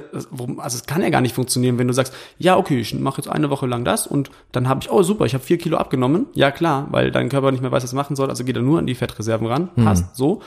[0.58, 3.30] also es kann ja gar nicht funktionieren, wenn du sagst, ja, okay, ich mache jetzt
[3.30, 6.26] eine Woche lang das und dann habe ich, oh super, ich habe vier Kilo abgenommen.
[6.34, 8.64] Ja klar, weil dein Körper nicht mehr weiß, was er machen soll, also geht er
[8.64, 9.70] nur an die Fettreserven ran.
[9.76, 9.86] Hm.
[9.86, 10.42] Passt so.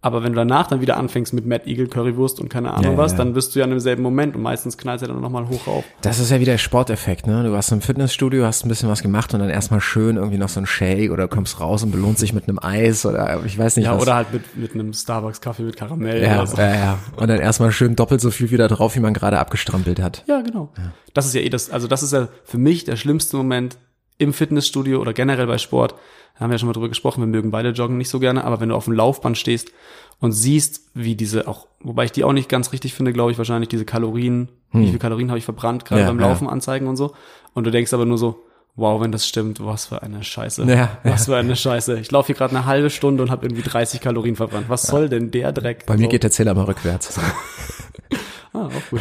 [0.00, 2.96] Aber wenn du danach dann wieder anfängst mit Mad Eagle, Currywurst und keine Ahnung Ja,
[2.98, 3.18] was, ja.
[3.18, 5.84] dann bist du ja in demselben Moment und meistens knallt er dann nochmal hoch auf.
[6.02, 7.42] Das ist ja wieder der Sporteffekt, ne?
[7.42, 10.48] Du warst im Fitnessstudio, hast ein bisschen was gemacht und dann erstmal schön irgendwie noch
[10.50, 13.74] so ein Shake oder kommst raus und belohnt sich mit einem Eis oder ich weiß
[13.76, 14.02] nicht Ja, was.
[14.02, 16.56] oder halt mit, mit einem Starbucks-Kaffee mit Karamell ja, oder so.
[16.58, 16.98] ja, ja.
[17.16, 20.22] Und dann erstmal schön doppelt so viel wieder drauf, wie man gerade abgestrampelt hat.
[20.28, 20.72] Ja, genau.
[21.12, 23.76] Das ist ja eh das, also das ist ja für mich der schlimmste Moment
[24.18, 25.94] im Fitnessstudio oder generell bei Sport.
[26.34, 28.44] Da haben wir ja schon mal drüber gesprochen, wir mögen beide Joggen nicht so gerne,
[28.44, 29.72] aber wenn du auf dem Laufband stehst
[30.20, 33.38] und siehst, wie diese auch, wobei ich die auch nicht ganz richtig finde, glaube ich,
[33.38, 36.06] wahrscheinlich diese Kalorien, wie viele Kalorien habe ich verbrannt, gerade Hm.
[36.06, 36.28] Ja, beim ja.
[36.28, 37.14] Laufen anzeigen und so.
[37.54, 38.42] Und du denkst aber nur so,
[38.76, 40.64] wow, wenn das stimmt, was für eine Scheiße.
[40.64, 41.98] Ja, was für eine Scheiße.
[41.98, 44.68] Ich laufe hier gerade eine halbe Stunde und habe irgendwie 30 Kalorien verbrannt.
[44.68, 45.86] Was soll denn der Dreck?
[45.86, 46.08] Bei mir So.
[46.10, 47.18] geht der Zähler mal rückwärts.
[48.52, 49.00] ah, auch gut.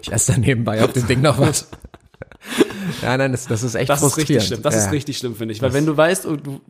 [0.00, 1.68] Ich esse dann nebenbei auf dem Ding noch was.
[3.02, 4.30] Ja, nein, das, das ist echt Das ist frustrierend.
[4.30, 4.62] richtig schlimm.
[4.62, 4.80] Das ja.
[4.80, 5.62] ist richtig schlimm, finde ich.
[5.62, 6.60] Weil wenn du weißt, oh, du,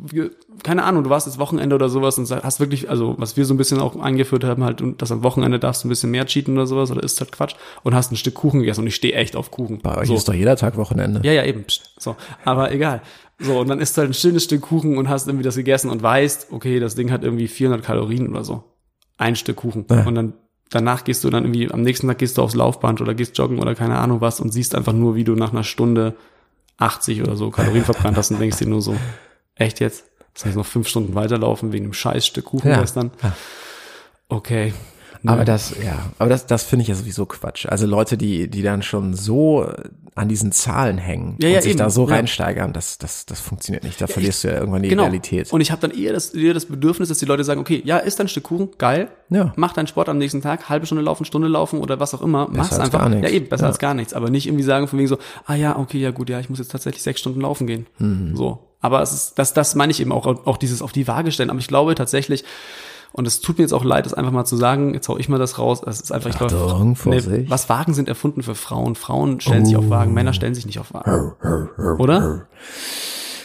[0.62, 3.54] keine Ahnung, du warst jetzt Wochenende oder sowas und hast wirklich, also was wir so
[3.54, 6.26] ein bisschen auch eingeführt haben, halt, und das am Wochenende darfst du ein bisschen mehr
[6.26, 8.94] cheaten oder sowas oder ist halt Quatsch und hast ein Stück Kuchen gegessen und ich
[8.94, 9.80] stehe echt auf Kuchen.
[9.80, 10.14] Bei euch so.
[10.14, 11.20] ist doch jeder Tag Wochenende.
[11.24, 11.64] Ja, ja, eben.
[11.98, 12.16] So.
[12.44, 13.02] Aber egal.
[13.38, 15.90] So, und dann isst du halt ein schönes Stück Kuchen und hast irgendwie das gegessen
[15.90, 18.64] und weißt, okay, das Ding hat irgendwie 400 Kalorien oder so.
[19.18, 19.84] Ein Stück Kuchen.
[19.90, 20.06] Ja.
[20.06, 20.34] Und dann,
[20.70, 23.58] danach gehst du dann irgendwie, am nächsten Tag gehst du aufs Laufband oder gehst joggen
[23.58, 26.14] oder keine Ahnung was und siehst einfach nur, wie du nach einer Stunde
[26.78, 28.96] 80 oder so Kalorien verbrannt hast und denkst dir nur so,
[29.54, 30.04] echt jetzt?
[30.34, 32.80] Das heißt noch fünf Stunden weiterlaufen wegen einem scheiß Stück Kuchen Ja.
[32.80, 33.12] gestern.
[34.28, 34.74] Okay.
[35.26, 37.66] Aber das, ja, aber das, das finde ich ja sowieso Quatsch.
[37.66, 39.66] Also Leute, die, die dann schon so
[40.14, 41.78] an diesen Zahlen hängen Ja, und ja, sich eben.
[41.78, 42.14] da so Ja.
[42.16, 44.00] reinsteigern, das, das, das funktioniert nicht.
[44.00, 45.02] Da verlierst du ja irgendwann die Genau.
[45.04, 45.52] Realität.
[45.52, 47.98] Und ich habe dann eher das, eher das Bedürfnis, dass die Leute sagen, okay, ja,
[47.98, 49.08] isst ein Stück Kuchen, geil.
[49.30, 49.52] Ja.
[49.56, 52.48] Mach deinen Sport am nächsten Tag, halbe Stunde laufen, Stunde laufen oder was auch immer.
[52.52, 53.00] Mach's als einfach.
[53.00, 53.28] gar nichts.
[53.28, 53.68] Ja, eben, besser Ja.
[53.70, 54.12] als gar nichts.
[54.14, 56.58] Aber nicht irgendwie sagen von wegen so, ah ja, okay, ja gut, ja, ich muss
[56.60, 57.86] jetzt tatsächlich sechs Stunden laufen gehen.
[57.98, 58.36] Mhm.
[58.36, 58.58] So.
[58.80, 61.48] Aber es ist, das, das meine ich eben auch, auch dieses auf die Waage stellen.
[61.50, 62.44] Aber ich glaube tatsächlich,
[63.16, 65.28] und es tut mir jetzt auch leid, das einfach mal zu sagen, jetzt hau ich
[65.28, 67.48] mal das raus, es ist einfach, ich glaube, Vorsicht.
[67.48, 68.96] was Wagen sind erfunden für Frauen.
[68.96, 71.32] Frauen stellen sich auf Wagen, Männer stellen sich nicht auf Wagen.
[72.00, 72.48] Oder?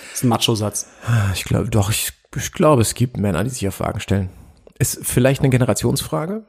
[0.09, 0.87] Das ist ein Macho-Satz.
[1.35, 4.31] Ich glaube, doch, ich, ich glaube, es gibt Männer, die sich auf Wagen stellen.
[4.79, 6.45] Ist vielleicht eine Generationsfrage?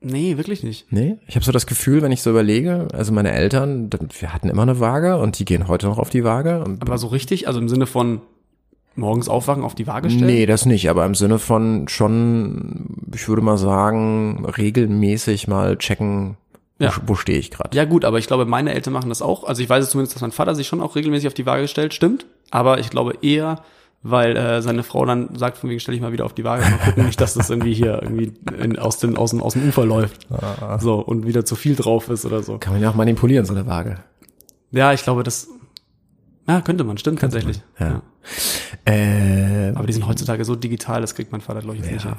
[0.00, 0.92] Nee, wirklich nicht.
[0.92, 3.90] Nee, ich habe so das Gefühl, wenn ich so überlege, also meine Eltern,
[4.20, 6.62] wir hatten immer eine Waage und die gehen heute noch auf die Waage.
[6.78, 8.20] Aber so richtig, also im Sinne von
[9.00, 10.26] morgens aufwachen, auf die Waage stellen?
[10.26, 16.36] Nee, das nicht, aber im Sinne von schon, ich würde mal sagen, regelmäßig mal checken,
[16.78, 16.92] wo, Ja.
[17.06, 17.76] wo stehe ich gerade.
[17.76, 19.44] Ja gut, aber ich glaube, meine Eltern machen das auch.
[19.44, 21.66] Also ich weiß es zumindest, dass mein Vater sich schon auch regelmäßig auf die Waage
[21.68, 22.26] stellt, stimmt.
[22.50, 23.62] Aber ich glaube eher,
[24.02, 26.62] weil äh, seine Frau dann sagt, von wegen stell dich mal wieder auf die Waage,
[26.62, 29.68] mal gucken nicht, dass das irgendwie hier irgendwie in, aus, dem, aus, dem, aus dem
[29.68, 30.26] Ufer läuft.
[30.78, 32.56] So, und wieder zu viel drauf ist oder so.
[32.58, 33.96] Kann man ja auch manipulieren, so eine Waage.
[34.70, 35.48] Ja, ich glaube, das
[36.48, 37.60] ja, könnte man, stimmt tatsächlich.
[37.78, 37.94] man, ja.
[37.96, 38.02] ja.
[38.84, 42.02] Äh, Aber die sind heutzutage so digital, das kriegt mein Vater, glaube ich, jetzt nicht
[42.04, 42.14] hin.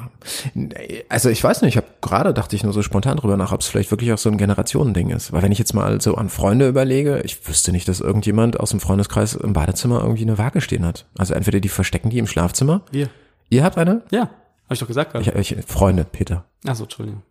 [0.54, 3.52] Nee, Also ich weiß nicht, ich habe gerade dachte ich nur so spontan drüber nach,
[3.52, 5.32] ob es vielleicht wirklich auch so ein Generationending ist.
[5.32, 8.72] Weil wenn ich jetzt mal so an Freunde überlege, ich wüsste nicht, dass irgendjemand aus
[8.72, 11.06] dem Freundeskreis im Badezimmer irgendwie eine Waage stehen hat.
[11.18, 12.82] Also entweder die verstecken die im Schlafzimmer.
[12.92, 13.10] Wir.
[13.50, 14.04] Ihr habt eine?
[14.12, 15.40] Ja, habe ich doch gesagt gerade.
[15.40, 16.46] Ich, ich, Freunde, Peter.
[16.66, 17.24] Achso, Entschuldigung.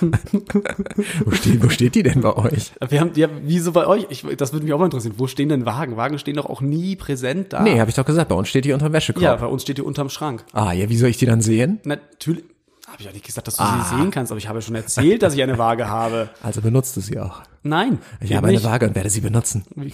[1.24, 2.72] Wo steht, wo steht die denn bei euch?
[2.88, 4.06] Wir haben, ja, wieso bei euch?
[4.10, 5.14] Ich, das würde mich auch mal interessieren.
[5.18, 5.96] Wo stehen denn Wagen?
[5.96, 7.62] Wagen stehen doch auch nie präsent da.
[7.62, 9.22] Nee, habe ich doch gesagt, bei uns steht die unterm Wäschekorb.
[9.22, 10.44] Ja, bei uns steht die unterm Schrank.
[10.52, 11.80] Ah, ja, wie soll ich die dann sehen?
[11.84, 12.44] Natürlich.
[12.86, 13.86] Habe ich ja nicht gesagt, dass du Ah.
[13.88, 16.28] sie sehen kannst, aber ich habe ja schon erzählt, dass ich eine Waage habe.
[16.42, 17.42] Also benutzt du sie auch.
[17.62, 17.98] Nein.
[18.20, 18.64] Ich habe eine nicht.
[18.66, 19.64] Waage und werde sie benutzen.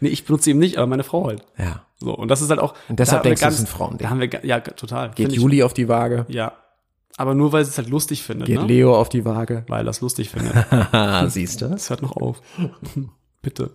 [0.00, 1.44] Nee, ich benutze eben nicht, aber meine Frau halt.
[1.58, 1.82] Ja.
[1.98, 2.72] So, und das ist halt auch.
[2.88, 3.98] Und deshalb denkst du, das ist ein Frauending.
[3.98, 5.08] Da haben wir, ja, total.
[5.08, 6.24] Geht Find ich- Juli auf die Waage?
[6.28, 6.52] Ja.
[7.16, 8.66] Aber nur, weil sie es halt lustig findet, Geht ne?
[8.66, 9.64] Leo auf die Waage?
[9.68, 10.52] Weil er es lustig findet.
[11.30, 11.68] Siehst du?
[11.68, 12.40] Das hört noch auf.
[13.42, 13.70] Bitte.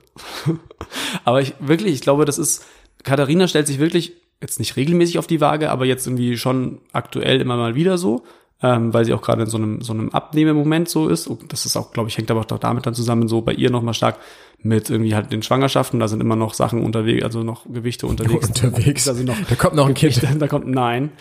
[1.25, 2.65] aber ich, wirklich, ich glaube, das ist,
[3.04, 7.39] Katharina stellt sich wirklich jetzt nicht regelmäßig auf die Waage, aber jetzt irgendwie schon aktuell
[7.39, 8.23] immer mal wieder so,
[8.62, 11.28] ähm, weil sie auch gerade in so einem, so einem Abnehmemoment so ist.
[11.28, 13.69] Und das ist auch, glaube ich, hängt aber auch damit dann zusammen, so bei ihr
[13.69, 14.17] nochmal stark
[14.62, 18.48] mit irgendwie halt den Schwangerschaften, da sind immer noch Sachen unterwegs, also noch Gewichte unterwegs.
[18.50, 19.08] Unterwegs.
[19.08, 20.22] Also noch Da kommt noch ein Kind.
[20.38, 21.12] da kommt nein,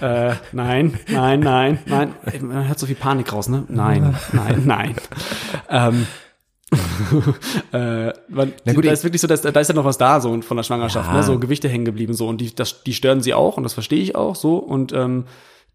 [0.00, 2.14] äh, nein, nein, nein, nein.
[2.40, 3.64] Man hört so viel Panik raus, ne?
[3.68, 4.94] Nein, nein, nein.
[5.68, 6.06] ähm,
[7.72, 10.40] äh, man, gut, da ist wirklich so, dass, da ist ja noch was da so
[10.42, 11.16] von der Schwangerschaft, Ja.
[11.16, 11.22] ne?
[11.22, 14.00] so Gewichte hängen geblieben so und die, das, die stören sie auch und das verstehe
[14.00, 15.24] ich auch so und ähm,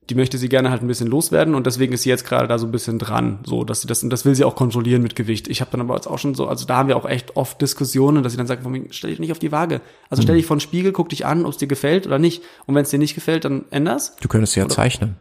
[0.10, 2.60] die möchte sie gerne halt ein bisschen loswerden und deswegen ist sie jetzt gerade da
[2.60, 5.16] so ein bisschen dran, so dass sie das und das will sie auch kontrollieren mit
[5.16, 5.48] Gewicht.
[5.48, 7.60] Ich habe dann aber jetzt auch schon so, also da haben wir auch echt oft
[7.62, 9.82] Diskussionen, dass sie dann sagt, stell dich nicht auf die Waage.
[10.10, 10.26] Also Mhm.
[10.26, 12.44] stell dich vor den Spiegel, guck dich an, ob es dir gefällt oder nicht.
[12.68, 14.16] Und wenn es dir nicht gefällt, dann änder's.
[14.22, 15.18] Du könntest ja zeichnen.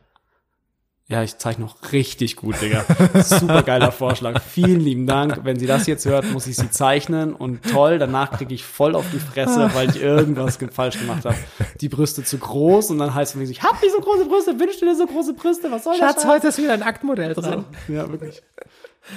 [1.06, 2.82] Ja, ich zeichne noch richtig gut, Digga.
[3.22, 4.40] Super geiler Vorschlag.
[4.40, 5.40] Vielen lieben Dank.
[5.44, 8.94] Wenn sie das jetzt hört, muss ich sie zeichnen und toll, danach kriege ich voll
[8.94, 11.36] auf die Fresse, weil ich irgendwas ge- falsch gemacht habe.
[11.82, 14.78] Die Brüste zu groß und dann heißt es, ich hab nicht so große Brüste, wünsch
[14.80, 16.22] dir so große Brüste, was soll das?
[16.22, 17.64] Schatz, ist wieder ein Aktmodell so.
[17.88, 18.42] Ja, wirklich.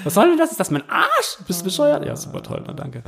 [0.04, 0.52] Was soll denn das?
[0.52, 1.38] Ist das mein Arsch?
[1.47, 2.06] Bist du bescheuert?
[2.06, 3.04] Ja, super toll, na danke.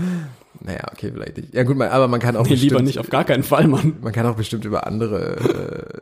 [0.61, 1.53] Naja, okay, vielleicht nicht.
[1.53, 3.67] Ja gut, man- aber man kann auch Nee, bestimmt, lieber nicht, auf gar keinen Fall,
[3.67, 3.97] Mann.
[4.01, 5.35] man kann auch bestimmt über andere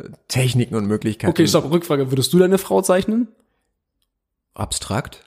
[0.05, 1.29] äh, Techniken und Möglichkeiten.
[1.31, 2.11] Okay, stopp, Rückfrage.
[2.11, 3.27] Würdest du deine Frau zeichnen?
[4.53, 5.23] Abstrakt?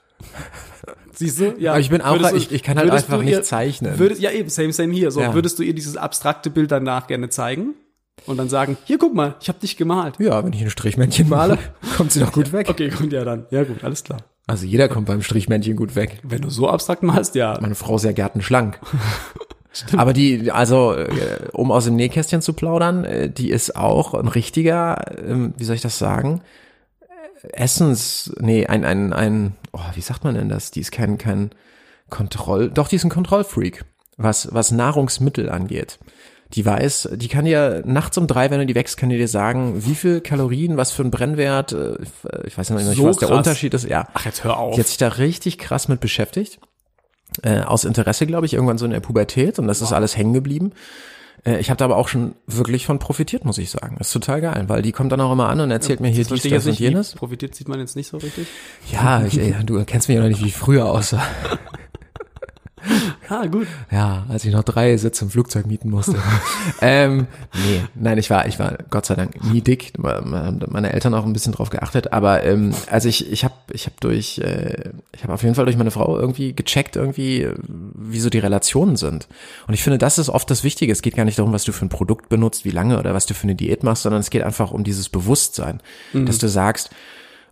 [1.13, 1.55] Siehst du?
[1.57, 1.71] Ja.
[1.71, 3.97] Aber ich bin auch, du- ich, ich kann halt einfach nicht ihr- zeichnen.
[3.99, 5.11] Würdest, ja, eben, same, same hier.
[5.11, 5.33] So, Ja.
[5.33, 7.75] würdest du ihr dieses abstrakte Bild danach gerne zeigen?
[8.27, 10.15] Und dann sagen, hier, guck mal, ich habe dich gemalt.
[10.19, 11.57] ja, wenn ich ein Strichmännchen male,
[11.97, 12.69] kommt sie doch gut weg.
[12.69, 13.47] Okay, gut, ja dann.
[13.49, 14.19] Ja gut, alles klar.
[14.47, 16.19] Also jeder kommt beim Strichmännchen gut weg.
[16.23, 17.57] Wenn du so abstrakt malst, ja.
[17.61, 18.79] Meine Frau ist ja gärtenschlank.
[19.95, 21.07] Aber die, also äh,
[21.53, 25.75] um aus dem Nähkästchen zu plaudern, äh, die ist auch ein richtiger, ähm, wie soll
[25.75, 26.41] ich das sagen?
[27.43, 30.71] Äh, Essens, nee, ein, ein, ein, oh, wie sagt man denn das?
[30.71, 31.51] Die ist kein, kein
[32.09, 33.85] Kontroll, doch, die ist ein Kontrollfreak,
[34.17, 35.99] was, was Nahrungsmittel angeht.
[36.53, 39.27] Die weiß, die kann dir nachts um drei, wenn du die wächst, kann die dir
[39.27, 41.95] sagen, wie viel Kalorien, was für ein Brennwert, äh,
[42.45, 43.37] ich weiß nicht, So was der krass.
[43.37, 44.07] Unterschied ist, ja.
[44.13, 44.75] Ach, jetzt hör auf.
[44.75, 46.59] Die hat sich da richtig krass mit beschäftigt.
[47.43, 50.33] Äh, aus Interesse, glaube ich, irgendwann so in der Pubertät und das ist alles hängen
[50.33, 50.73] geblieben.
[51.45, 53.95] Äh, ich habe da aber auch schon wirklich von profitiert, muss ich sagen.
[53.97, 56.25] Das ist total geil, weil die kommt dann auch immer an und erzählt mir hier
[56.25, 57.13] dies, das und jenes.
[57.13, 58.47] profitiert sieht man jetzt nicht so richtig.
[58.91, 61.23] Ja, ich, ey, du kennst mich ja noch nicht, wie ich früher aussah.
[63.29, 63.67] Ah, gut.
[63.91, 66.15] Ja, als ich noch drei Sitze im Flugzeug mieten musste.
[66.81, 69.93] ähm, nee, nein, ich war, ich war Gott sei Dank nie dick.
[69.97, 72.11] Meine Eltern auch ein bisschen drauf geachtet.
[72.11, 75.65] Aber ähm, also ich, ich habe, ich habe durch, äh, ich habe auf jeden Fall
[75.65, 79.27] durch meine Frau irgendwie gecheckt, irgendwie, wie so die Relationen sind.
[79.67, 80.91] Und ich finde, das ist oft das Wichtige.
[80.91, 83.25] Es geht gar nicht darum, was du für ein Produkt benutzt, wie lange oder was
[83.25, 85.81] du für eine Diät machst, sondern es geht einfach um dieses Bewusstsein,
[86.13, 86.89] dass du sagst,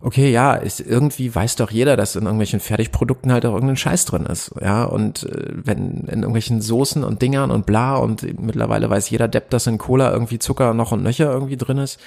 [0.00, 4.06] okay, ja, ist, irgendwie weiß doch jeder, dass in irgendwelchen Fertigprodukten halt auch irgendein Scheiß
[4.06, 8.88] drin ist, ja, und äh, wenn in irgendwelchen Soßen und Dingern und bla und mittlerweile
[8.88, 12.00] weiß jeder Depp, dass in Cola irgendwie Zucker noch und nöcher irgendwie drin ist,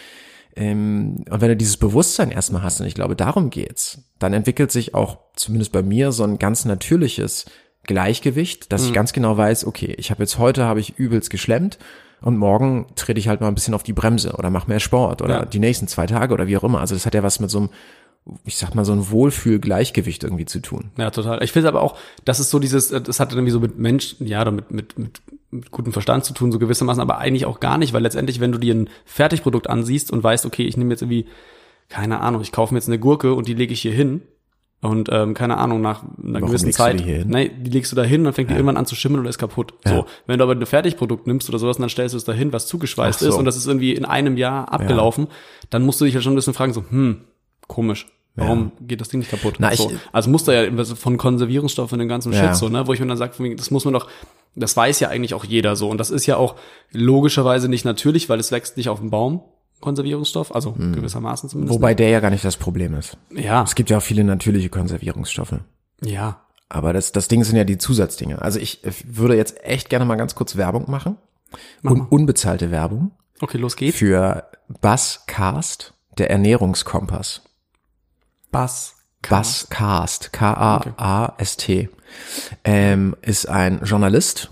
[0.56, 4.72] ähm, und wenn du dieses Bewusstsein erstmal hast, und ich glaube, darum geht's, dann entwickelt
[4.72, 7.46] sich auch, zumindest bei mir, so ein ganz natürliches
[7.86, 11.80] Gleichgewicht, dass ich ganz genau weiß, okay, ich habe jetzt heute habe ich übelst geschlemmt
[12.24, 15.22] und morgen trete ich halt mal ein bisschen auf die Bremse oder mache mehr Sport
[15.22, 15.46] oder Ja.
[15.46, 16.80] die nächsten zwei Tage oder wie auch immer.
[16.80, 17.70] Also das hat ja was mit so einem,
[18.46, 20.92] ich sag mal, so ein Wohlfühl-Gleichgewicht irgendwie zu tun.
[20.98, 21.44] Ja, total.
[21.44, 24.26] Ich finde aber auch, das ist so dieses, äh, das hat irgendwie so mit Menschen,
[24.26, 27.60] ja, oder mit, mit, mit, mit gutem Verstand zu tun, so gewissermaßen, aber eigentlich auch
[27.60, 30.90] gar nicht, weil letztendlich, wenn du dir ein Fertigprodukt ansiehst und weißt, okay, ich nehme
[30.92, 31.26] jetzt irgendwie,
[31.90, 34.22] keine Ahnung, ich kaufe mir jetzt eine Gurke und die lege ich hier hin
[34.84, 37.28] und ähm, keine Ahnung, nach einer Warum gewissen Zeit, die hin?
[37.30, 39.26] nee, die legst du da hin und dann fängt die irgendwann an zu schimmeln und
[39.28, 39.74] ist kaputt.
[39.86, 42.54] So, wenn du aber ein Fertigprodukt nimmst oder sowas, und dann stellst du es dahin,
[42.54, 43.30] was zugeschweißt so.
[43.30, 45.28] ist und das ist irgendwie in einem Jahr abgelaufen,
[45.72, 47.22] dann musst du dich ja schon ein bisschen fragen, so, hm,
[47.68, 48.08] komisch.
[48.36, 49.58] Warum geht das Ding nicht kaputt?
[49.60, 49.92] Na, ich- so.
[50.12, 52.48] Also muss da ja von Konservierungsstoffen und dem ganzen Ja.
[52.48, 52.88] Shit so, ne?
[52.88, 54.08] Wo ich mir dann sage, das muss man doch,
[54.56, 55.88] Das weiß ja eigentlich auch jeder so.
[55.90, 56.56] Und das ist ja auch
[56.92, 59.42] logischerweise nicht natürlich, weil es wächst nicht auf dem Baum,
[59.84, 61.74] Konservierungsstoff, also gewissermaßen zumindest.
[61.76, 63.18] Wobei der ja gar nicht das Problem ist.
[63.32, 65.56] ja, Es gibt ja auch viele natürliche Konservierungsstoffe.
[66.02, 66.40] ja.
[66.70, 68.42] Aber das, das Ding sind ja die Zusatzdinge.
[68.42, 71.18] Also ich würde jetzt echt gerne mal ganz kurz Werbung machen.
[71.84, 73.96] Un unbezahlte Werbung Okay, los geht's.
[73.96, 74.44] für
[74.82, 77.42] Buzzcast, der Ernährungskompass.
[78.52, 78.96] Bass.
[79.30, 81.90] Buzzcast, K-A-A-S-T,
[82.64, 84.50] ähm, ist ein Journalist,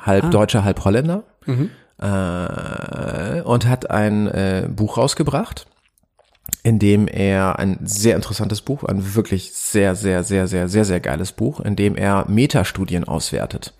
[0.00, 1.24] halb Deutscher, halb Holländer,
[1.98, 5.66] äh, und hat ein äh, Buch rausgebracht,
[6.62, 11.00] in dem er ein sehr interessantes Buch, ein wirklich sehr, sehr, sehr, sehr, sehr, sehr
[11.00, 13.74] geiles Buch, in dem er Metastudien auswertet.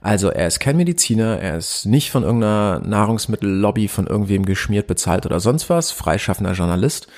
[0.00, 5.24] Also er ist kein Mediziner, er ist nicht von irgendeiner Nahrungsmittellobby von irgendwem geschmiert, bezahlt
[5.24, 7.08] oder sonst was, freischaffender Journalist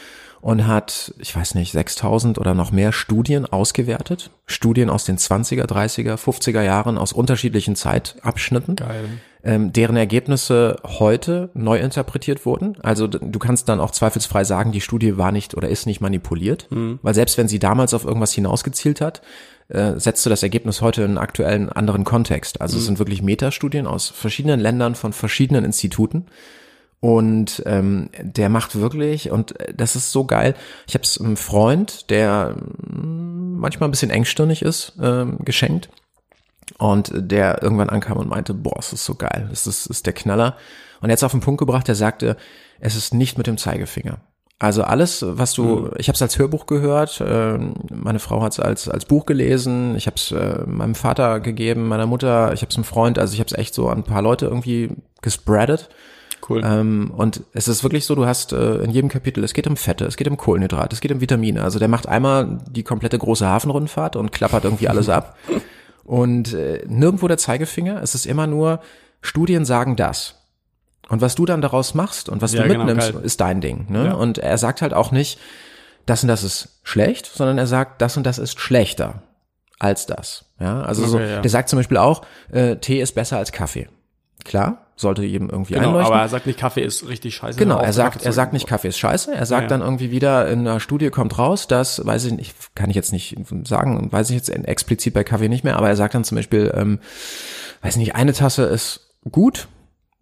[0.41, 4.31] und hat, ich weiß nicht, 6000 oder noch mehr Studien ausgewertet.
[4.47, 9.09] Studien aus den 20er, 30er, 50er Jahren aus unterschiedlichen Zeitabschnitten Geil.
[9.47, 12.77] Ähm, deren Ergebnisse heute neu interpretiert wurden.
[12.83, 16.67] Also du kannst dann auch zweifelsfrei sagen, die Studie war nicht oder ist nicht manipuliert,
[17.03, 19.23] weil selbst wenn sie damals auf irgendwas hinausgezielt hat,
[19.69, 22.61] äh, setzt du das Ergebnis heute in einen aktuellen anderen Kontext.
[22.61, 26.27] Also es sind wirklich Metastudien aus verschiedenen Ländern von verschiedenen Instituten.
[26.99, 30.55] Und ähm, der macht wirklich, und äh, das ist so geil.
[30.89, 35.89] Ich habe es einem Freund, der mm, manchmal ein bisschen engstirnig ist, ähm, geschenkt.
[36.79, 40.13] Und der irgendwann ankam und meinte, boah, es ist so geil, das ist, ist der
[40.13, 40.57] Knaller.
[41.01, 42.37] Und er es auf den Punkt gebracht, er sagte,
[42.81, 44.19] es ist nicht mit dem Zeigefinger.
[44.59, 47.59] Also alles, was du, ich habe es als Hörbuch gehört, äh,
[47.93, 51.89] meine Frau hat es als als Buch gelesen, ich habe es äh, meinem Vater gegeben,
[51.89, 54.05] meiner Mutter, ich habe es einem Freund, also ich habe es echt so an ein
[54.05, 55.91] paar Leute irgendwie gespreadet.
[56.49, 56.63] Cool.
[56.65, 59.77] Ähm, und es ist wirklich so, du hast äh, in jedem Kapitel, es geht um
[59.77, 61.63] Fette, es geht um Kohlenhydrate, es geht um Vitamine.
[61.63, 65.37] Also der macht einmal die komplette große Hafenrundfahrt und klappert irgendwie alles ab.
[66.07, 68.81] Und äh, nirgendwo der Zeigefinger, es ist immer nur,
[69.21, 70.43] Studien sagen das.
[71.09, 73.23] Und was du dann daraus machst und was Ja, du genau, mitnimmst, geil.
[73.25, 73.87] ist dein Ding.
[73.89, 74.07] Ne?
[74.07, 74.13] Ja.
[74.15, 75.39] Und er sagt halt auch nicht,
[76.05, 79.23] das und das ist schlecht, sondern er sagt, das und das ist schlechter
[79.79, 80.47] als das.
[80.61, 81.41] Ja, also so, Okay, ja.
[81.41, 83.89] der sagt zum Beispiel auch, äh, Tee ist besser als Kaffee.
[84.45, 86.13] Klar, sollte jedem irgendwie Genau, einleuchten.
[86.15, 87.59] aber er sagt nicht, Kaffee ist richtig scheiße.
[87.59, 89.35] Genau, er sagt, er sagt nicht, Kaffee ist scheiße.
[89.35, 89.69] Er sagt Ja, ja.
[89.69, 93.13] dann irgendwie wieder in einer Studie kommt raus, dass, weiß ich nicht, kann ich jetzt
[93.13, 96.37] nicht sagen, weiß ich jetzt explizit bei Kaffee nicht mehr, aber er sagt dann zum
[96.37, 96.99] Beispiel, ähm,
[97.83, 99.69] weiß nicht, eine Tasse ist gut,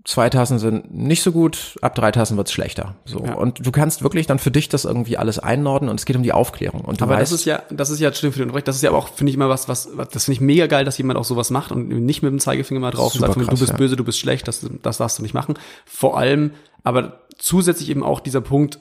[0.04, 2.94] zwei Tassen sind nicht so gut, ab drei Tassen wird's schlechter.
[3.06, 3.24] So.
[3.24, 3.34] Ja.
[3.34, 6.22] Und du kannst wirklich dann für dich das irgendwie alles einnorden und es geht um
[6.22, 6.82] die Aufklärung.
[6.82, 8.82] Und Aber weißt, das ist ja, das ist ja, stimmt für den Recht, das ist
[8.82, 11.18] ja auch, finde ich immer was, was, was das finde ich mega geil, dass jemand
[11.18, 13.72] auch sowas macht und nicht mit dem Zeigefinger mal drauf und sagt, krass, du bist
[13.72, 13.76] ja.
[13.76, 15.54] böse, du bist schlecht, das, das darfst du nicht machen.
[15.86, 16.50] Vor allem,
[16.82, 18.80] aber zusätzlich eben auch dieser Punkt,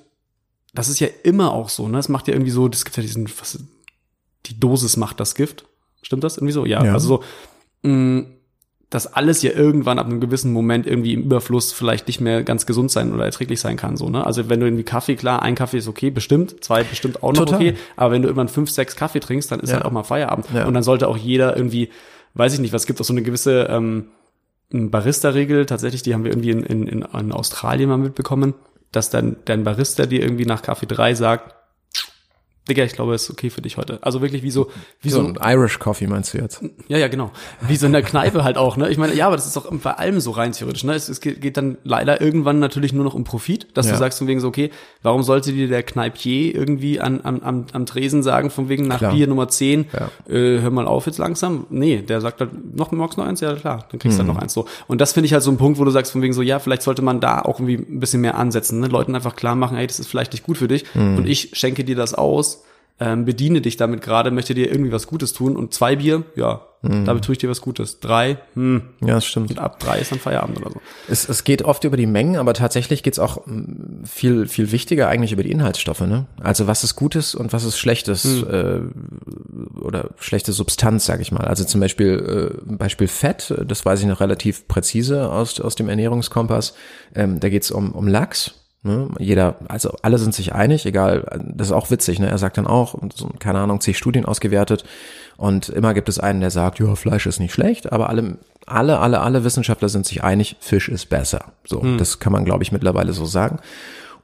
[0.74, 2.00] das ist ja immer auch so, ne?
[2.00, 3.60] Es macht ja irgendwie so, das gibt ja diesen, was,
[4.48, 5.66] die Dosis macht das Gift.
[6.02, 6.66] Stimmt das irgendwie so?
[6.66, 6.94] Ja, Ja.
[6.94, 8.26] also so, mh,
[8.94, 12.66] dass alles ja irgendwann ab einem gewissen Moment irgendwie im Überfluss vielleicht nicht mehr ganz
[12.68, 14.24] gesund sein oder erträglich sein kann, so, ne?
[14.26, 17.46] Also wenn du irgendwie Kaffee, klar, ein Kaffee ist okay, bestimmt, zwei bestimmt auch noch
[17.46, 17.56] Total.
[17.56, 19.78] okay, aber wenn du irgendwann fünf, sechs Kaffee trinkst, dann ist Ja.
[19.78, 20.46] halt auch mal Feierabend.
[20.54, 20.66] Ja.
[20.66, 21.90] Und dann sollte auch jeder irgendwie,
[22.36, 24.06] weiß ich nicht, was gibt auch so eine gewisse ähm,
[24.72, 28.54] Barista-Regel, tatsächlich, die haben wir irgendwie in, in, in, in Australien mal mitbekommen,
[28.92, 31.56] dass dann dein Barista dir irgendwie nach Kaffee drei sagt,
[32.70, 34.00] Digga, ich glaube, es ist okay für dich heute.
[34.04, 34.70] Also wirklich wie so,
[35.02, 36.64] wie so so, ein Irish Coffee meinst du jetzt?
[36.88, 37.32] ja, ja, genau.
[37.68, 38.90] Wie so in der Kneipe halt auch, ne?
[38.90, 40.94] Ich meine, ja, aber das ist doch bei allem so rein theoretisch, ne?
[40.94, 43.92] Es, es geht, geht dann leider irgendwann natürlich nur noch um Profit, dass Ja.
[43.94, 44.72] du sagst von wegen so, okay,
[45.02, 49.00] warum sollte dir der Kneipier irgendwie an, an, am, am Tresen sagen, von wegen nach
[49.00, 49.14] Klar.
[49.14, 50.34] Bier Nummer 10, Ja.
[50.34, 51.66] äh, hör mal auf jetzt langsam?
[51.70, 53.42] Nee, der sagt halt, noch, du noch eins?
[53.42, 54.28] Ja, klar, dann kriegst du Mhm.
[54.28, 54.68] halt noch eins so.
[54.88, 56.60] Und das finde ich halt so ein Punkt, wo du sagst von wegen so, ja,
[56.60, 58.88] vielleicht sollte man da auch irgendwie ein bisschen mehr ansetzen, ne?
[58.88, 61.18] Leuten einfach klar machen, hey, das ist vielleicht nicht gut für dich Mhm.
[61.18, 62.63] und ich schenke dir das aus,
[63.00, 66.62] ähm, bediene dich damit gerade, möchte dir irgendwie was Gutes tun und zwei Bier, ja,
[66.86, 67.06] Mhm.
[67.06, 68.02] damit tue ich dir was Gutes.
[68.02, 69.52] Drei, hm, Ja, das stimmt.
[69.52, 70.82] und ab drei ist dann Feierabend oder so.
[71.08, 75.08] Es, es geht oft über die Mengen, aber tatsächlich geht's auch mm, viel, viel wichtiger
[75.08, 76.02] eigentlich über die Inhaltsstoffe.
[76.02, 76.26] Ne?
[76.42, 78.82] Also was ist Gutes und was ist Schlechtes äh,
[79.80, 81.46] oder schlechte Substanz, sage ich mal.
[81.46, 85.76] Also zum Beispiel äh, Beispiel Fett, äh, das weiß ich noch relativ präzise aus, aus
[85.76, 86.74] dem Ernährungskompass.
[87.16, 88.56] Ähm, da geht's um, um Lachs.
[88.84, 89.08] Ne?
[89.18, 92.28] Jeder, also alle sind sich einig, egal, das ist auch witzig, ne?
[92.28, 94.84] Er sagt dann auch, so, keine Ahnung, zig Studien ausgewertet
[95.38, 99.00] und immer gibt es einen, der sagt, ja, Fleisch ist nicht schlecht, aber alle, alle,
[99.00, 101.54] alle, alle Wissenschaftler sind sich einig, Fisch ist besser.
[101.66, 103.60] So, das kann man, glaube ich, mittlerweile so sagen.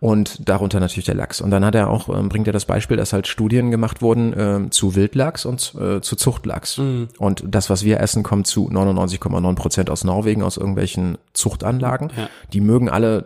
[0.02, 1.42] Und darunter natürlich der Lachs.
[1.42, 4.34] Und dann hat er auch, ähm, bringt er das Beispiel, dass halt Studien gemacht wurden
[4.38, 6.78] ähm, zu Wildlachs und äh, zu Zuchtlachs.
[7.18, 12.12] Und das, was wir essen, kommt zu 99,9 Prozent aus Norwegen, aus irgendwelchen Zuchtanlagen.
[12.16, 12.30] Ja.
[12.54, 13.26] Die mögen alle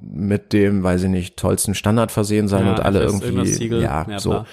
[0.00, 4.18] mit dem, weiß ich nicht, tollsten Standard versehen sein Ja, und alle irgendwie, ja, ja,
[4.18, 4.30] so.
[4.30, 4.46] bla.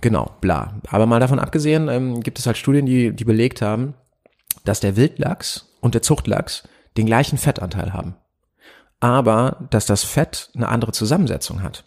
[0.00, 0.74] Genau, bla.
[0.88, 3.94] Aber mal davon abgesehen, ähm, gibt es halt Studien, die, die belegt haben,
[4.64, 8.16] dass der Wildlachs und der Zuchtlachs den gleichen Fettanteil haben.
[9.00, 11.84] Aber dass das Fett eine andere Zusammensetzung hat.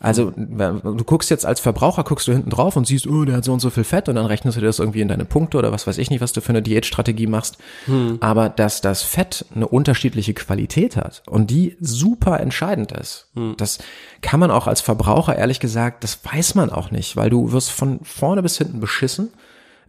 [0.00, 3.44] Also du guckst jetzt als Verbraucher, guckst du hinten drauf und siehst, oh, der hat
[3.44, 5.58] so und so viel Fett und dann rechnest du dir das irgendwie in deine Punkte
[5.58, 7.58] oder was weiß ich nicht, was du für eine Diätstrategie machst.
[7.86, 8.18] Hm.
[8.20, 13.54] Aber dass das Fett eine unterschiedliche Qualität hat und die super entscheidend ist, hm.
[13.56, 13.78] das
[14.20, 17.70] kann man auch als Verbraucher, ehrlich gesagt, das weiß man auch nicht, weil du wirst
[17.70, 19.30] von vorne bis hinten beschissen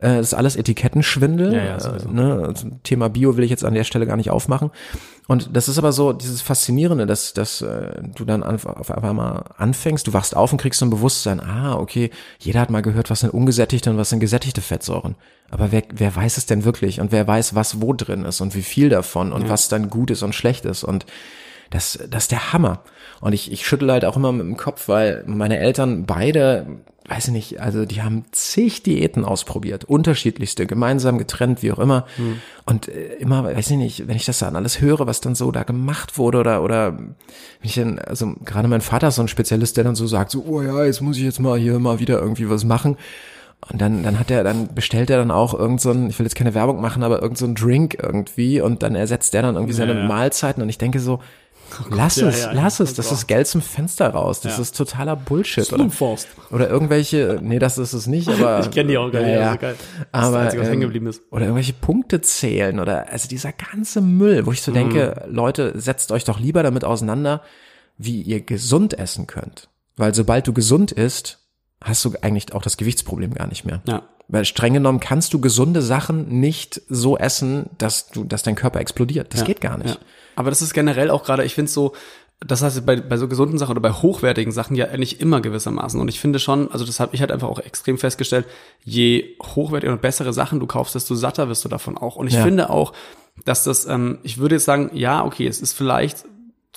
[0.01, 1.53] äh, das ist alles Etikettenschwindel.
[1.53, 2.45] Ja, ja, äh, ne?
[2.47, 4.71] Also, Thema Bio will ich jetzt an der Stelle gar nicht aufmachen.
[5.27, 9.43] Und das ist aber so dieses Faszinierende, dass, dass äh, du dann auf, auf einmal
[9.57, 12.09] anfängst, du wachst auf und kriegst so ein Bewusstsein, ah, okay,
[12.39, 15.15] jeder hat mal gehört, was sind ungesättigte und was sind gesättigte Fettsäuren.
[15.51, 16.99] Aber wer, wer weiß es denn wirklich?
[16.99, 19.49] Und wer weiß, was wo drin ist und wie viel davon und ja.
[19.49, 20.83] was dann gut ist und schlecht ist.
[20.83, 21.05] Und
[21.69, 22.83] das, das ist der Hammer.
[23.21, 26.65] Und ich, ich schüttel halt auch immer mit dem Kopf, weil meine Eltern beide
[27.10, 32.05] weiß ich nicht, also die haben zig Diäten ausprobiert, unterschiedlichste, gemeinsam getrennt, wie auch immer.
[32.17, 32.39] Hm.
[32.65, 35.51] Und äh, immer, weiß ich nicht, wenn ich das dann alles höre, was dann so
[35.51, 37.15] da gemacht wurde oder, oder wenn
[37.63, 40.45] ich dann, also gerade mein Vater ist so ein Spezialist, der dann so sagt, so,
[40.47, 42.95] oh ja, jetzt muss ich jetzt mal hier mal wieder irgendwie was machen.
[43.71, 46.36] Und dann, dann hat er, dann bestellt er dann auch irgend so ich will jetzt
[46.36, 49.73] keine Werbung machen, aber irgend so ein Drink irgendwie und dann ersetzt der dann irgendwie
[49.73, 50.08] seine ja, ja.
[50.08, 51.19] Mahlzeiten und ich denke so,
[51.82, 52.86] Oh lass ja, es, ja, lass ja.
[52.86, 52.93] es.
[52.93, 54.41] Das ist Geld zum Fenster raus.
[54.41, 55.71] Das ist totaler Bullshit.
[55.71, 55.89] Oder,
[56.51, 58.60] oder irgendwelche, nee, das ist es nicht, aber.
[58.62, 59.75] ich kenne die auch gar nicht, ja, geil.
[60.12, 61.21] Aber, das Einzige, ähm, ist.
[61.32, 64.75] Oder irgendwelche Punkte zählen oder, also dieser ganze Müll, wo ich so mhm.
[64.75, 67.41] denke, Leute, setzt euch doch lieber damit auseinander,
[67.97, 69.69] wie ihr gesund essen könnt.
[69.95, 71.39] Weil sobald du gesund isst,
[71.82, 73.82] hast du eigentlich auch das Gewichtsproblem gar nicht mehr.
[73.88, 74.03] Ja.
[74.27, 78.79] Weil streng genommen kannst du gesunde Sachen nicht so essen, dass du, dass dein Körper
[78.79, 79.34] explodiert.
[79.34, 79.95] Das ja, geht gar nicht.
[79.95, 80.01] Ja.
[80.39, 81.91] Aber das ist generell auch gerade, ich finde so,
[82.39, 85.99] das heißt bei, bei so gesunden Sachen oder bei hochwertigen Sachen ja nicht immer gewissermaßen.
[85.99, 88.45] Und ich finde schon, also das habe ich halt einfach auch extrem festgestellt,
[88.86, 92.15] je hochwertiger und bessere Sachen du kaufst, desto satter wirst du davon auch.
[92.15, 92.43] Und ich ja.
[92.43, 92.93] finde auch,
[93.43, 96.23] dass das, ähm, ich würde jetzt sagen, ja, okay, es ist vielleicht,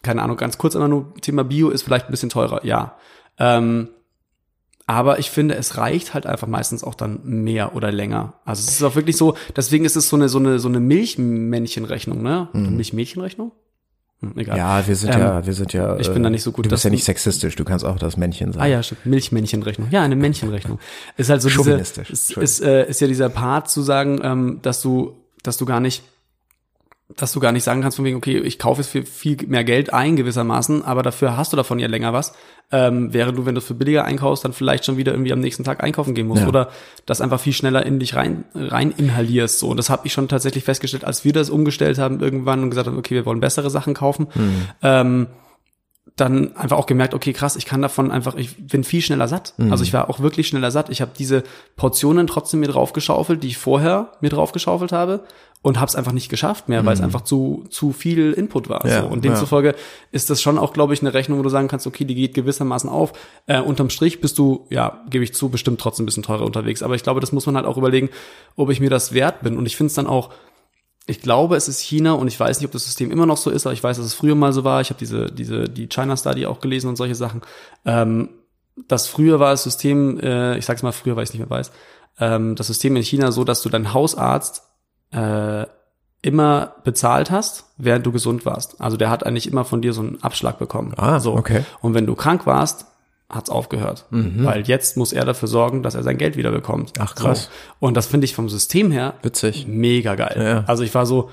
[0.03, 2.97] keine Ahnung, ganz kurz immer nur Thema Bio ist vielleicht ein bisschen teurer, ja.
[3.39, 3.91] Ähm,
[4.87, 8.35] aber ich finde, es reicht halt einfach meistens auch dann mehr oder länger.
[8.45, 10.81] Also es ist auch wirklich so, deswegen ist es so eine, so eine, so eine
[10.81, 12.49] Milchmännchenrechnung, ne?
[12.53, 12.77] Mhm.
[12.77, 13.53] Milchmädchenrechnung?
[14.21, 14.57] Hm, egal.
[14.57, 15.99] Ja, wir sind ähm, ja, wir sind ja.
[15.99, 16.67] Ich bin da nicht so gut.
[16.67, 18.63] Du bist ja nicht sexistisch, du kannst auch das Männchen sein.
[18.63, 19.05] Ah ja, stimmt.
[19.07, 19.89] Milchmännchenrechnung.
[19.91, 20.79] Ja, eine Männchenrechnung.
[21.17, 24.81] Ist halt so diese, ist, ist, äh, ist ja dieser Part zu sagen, ähm, dass
[24.81, 26.05] du, dass du gar nicht
[27.17, 29.65] dass du gar nicht sagen kannst von wegen, okay, ich kaufe es für viel mehr
[29.65, 32.33] Geld ein gewissermaßen, aber dafür hast du davon ja länger was,
[32.71, 35.41] ähm, während du, wenn du es für billiger einkaufst, dann vielleicht schon wieder irgendwie am
[35.41, 36.49] nächsten Tag einkaufen gehen musst ja.
[36.49, 36.71] oder
[37.05, 39.59] das einfach viel schneller in dich rein, rein inhalierst.
[39.59, 39.69] So.
[39.69, 42.87] Und das habe ich schon tatsächlich festgestellt, als wir das umgestellt haben irgendwann und gesagt
[42.87, 44.29] haben, okay, wir wollen bessere Sachen kaufen.
[44.35, 44.69] Mhm.
[44.83, 45.27] Ähm,
[46.17, 49.55] dann einfach auch gemerkt, okay, krass, ich kann davon einfach, ich bin viel schneller satt.
[49.57, 49.71] Mhm.
[49.71, 50.91] Also ich war auch wirklich schneller satt.
[50.91, 51.43] Ich habe diese
[51.77, 55.25] Portionen trotzdem mir draufgeschaufelt, die ich vorher mir draufgeschaufelt habe
[55.63, 57.07] und habe es einfach nicht geschafft mehr, weil es mhm.
[57.07, 58.85] einfach zu zu viel Input war.
[58.85, 59.07] Ja, so.
[59.07, 59.75] Und demzufolge ja.
[60.11, 62.35] ist das schon auch, glaube ich, eine Rechnung, wo du sagen kannst, okay, die geht
[62.35, 63.13] gewissermaßen auf.
[63.47, 66.83] Äh, unterm Strich bist du, ja, gebe ich zu, bestimmt trotzdem ein bisschen teurer unterwegs.
[66.83, 68.11] Aber ich glaube, das muss man halt auch überlegen,
[68.57, 69.57] ob ich mir das wert bin.
[69.57, 70.31] Und ich finde es dann auch
[71.07, 73.51] ich glaube, es ist China und ich weiß nicht, ob das System immer noch so
[73.51, 74.81] ist, aber ich weiß, dass es früher mal so war.
[74.81, 77.43] Ich habe diese, diese, die China Study auch gelesen und solche Sachen.
[77.85, 78.29] Ähm,
[78.89, 81.73] das früher war das System, äh, ich sag's mal früher, weil ich nicht mehr weiß,
[82.21, 84.63] ähm, das System in China so, dass du deinen Hausarzt
[85.13, 85.67] äh,
[86.23, 88.81] immer bezahlt hast, während du gesund warst.
[88.81, 90.95] Also der hat eigentlich immer von dir so einen Abschlag bekommen.
[90.97, 91.35] Ah, so.
[91.35, 91.65] okay.
[91.81, 92.87] Und wenn du krank warst,
[93.29, 94.07] hat's aufgehört.
[94.11, 94.45] Mhm.
[94.45, 96.93] Weil jetzt muss er dafür sorgen, dass er sein Geld wieder bekommt.
[96.99, 97.45] Ach krass.
[97.45, 97.87] So.
[97.87, 99.67] Und das finde ich vom System her witzig.
[99.67, 100.37] Mega geil.
[100.39, 100.65] Ja.
[100.67, 101.31] Also ich war so,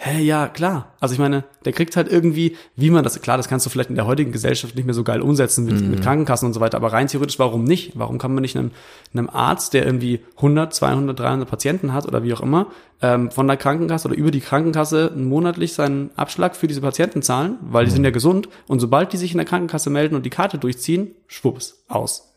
[0.00, 0.94] hä, ja, klar.
[1.00, 3.90] Also ich meine, der kriegt halt irgendwie, wie man das, klar, das kannst du vielleicht
[3.90, 5.90] in der heutigen Gesellschaft nicht mehr so geil umsetzen mit, mhm.
[5.90, 7.98] mit Krankenkassen und so weiter, aber rein theoretisch, warum nicht?
[7.98, 8.70] Warum kann man nicht einem,
[9.12, 12.68] einem Arzt, der irgendwie 100, 200, 300 Patienten hat oder wie auch immer,
[13.02, 17.56] ähm, von der Krankenkasse oder über die Krankenkasse monatlich seinen Abschlag für diese Patienten zahlen,
[17.60, 17.94] weil die mhm.
[17.96, 21.16] sind ja gesund und sobald die sich in der Krankenkasse melden und die Karte durchziehen,
[21.26, 22.27] schwupps, aus.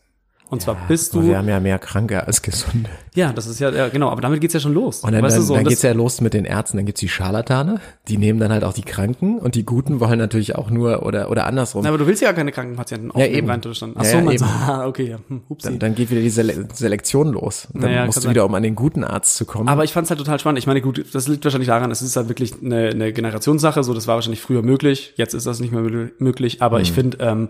[0.52, 1.26] Und zwar ja, bist du.
[1.26, 2.90] Wir haben ja mehr Kranke als Gesunde.
[3.14, 5.00] Ja, das ist ja, ja genau, aber damit geht's ja schon los.
[5.00, 7.08] Und dann, weißt dann, so, dann geht's ja los mit den Ärzten, dann gibt's die
[7.08, 11.06] Scharlatane, die nehmen dann halt auch die Kranken und die Guten wollen natürlich auch nur
[11.06, 11.84] oder oder andersrum.
[11.84, 13.48] Na, aber du willst ja keine Krankenpatienten aufnehmen, ja, eben.
[13.48, 13.94] rein Deutschland.
[13.96, 15.18] Ach so, ja, man sagt, ah, okay, ja.
[15.26, 17.68] Hm, dann, dann geht wieder die Sele Selektion los.
[17.72, 19.70] Dann naja, musst du wieder, um an den guten Arzt zu kommen.
[19.70, 20.58] Aber ich fand's halt total spannend.
[20.58, 23.94] Ich meine, gut, das liegt wahrscheinlich daran, es ist halt wirklich eine, eine Generationssache, so
[23.94, 26.82] das war wahrscheinlich früher möglich, jetzt ist das nicht mehr möglich, aber hm.
[26.82, 27.48] ich finde, ähm,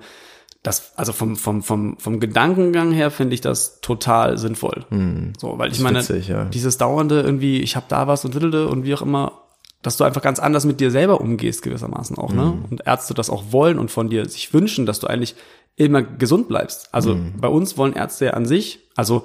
[0.62, 4.84] das, also vom, vom, vom, vom Gedankengang her finde ich das total sinnvoll.
[4.90, 6.44] Hm, so, weil ich meine, witzig, ja.
[6.44, 9.42] dieses dauernde irgendwie, ich habe da was und und wie auch immer,
[9.82, 12.52] dass du einfach ganz anders mit dir selber umgehst, gewissermaßen auch, ne?
[12.52, 12.64] Hm.
[12.70, 15.34] Und Ärzte das auch wollen und von dir sich wünschen, dass du eigentlich
[15.74, 16.94] immer gesund bleibst.
[16.94, 17.40] Also hm.
[17.40, 19.24] bei uns wollen Ärzte ja an sich, also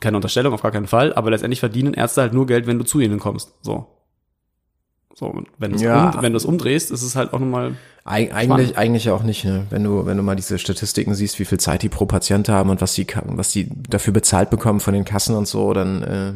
[0.00, 2.84] keine Unterstellung, auf gar keinen Fall, aber letztendlich verdienen Ärzte halt nur Geld, wenn du
[2.84, 3.52] zu ihnen kommst.
[3.60, 3.97] So.
[5.18, 6.10] So, wenn du es Ja.
[6.10, 9.44] um, wenn du es umdrehst, ist es halt auch nochmal, Eig eigentlich, eigentlich auch nicht,
[9.44, 9.66] ne?
[9.68, 12.70] Wenn du, wenn du mal diese Statistiken siehst, wie viel Zeit die pro Patient haben
[12.70, 16.32] und was die, was die dafür bezahlt bekommen von den Kassen und so, dann äh,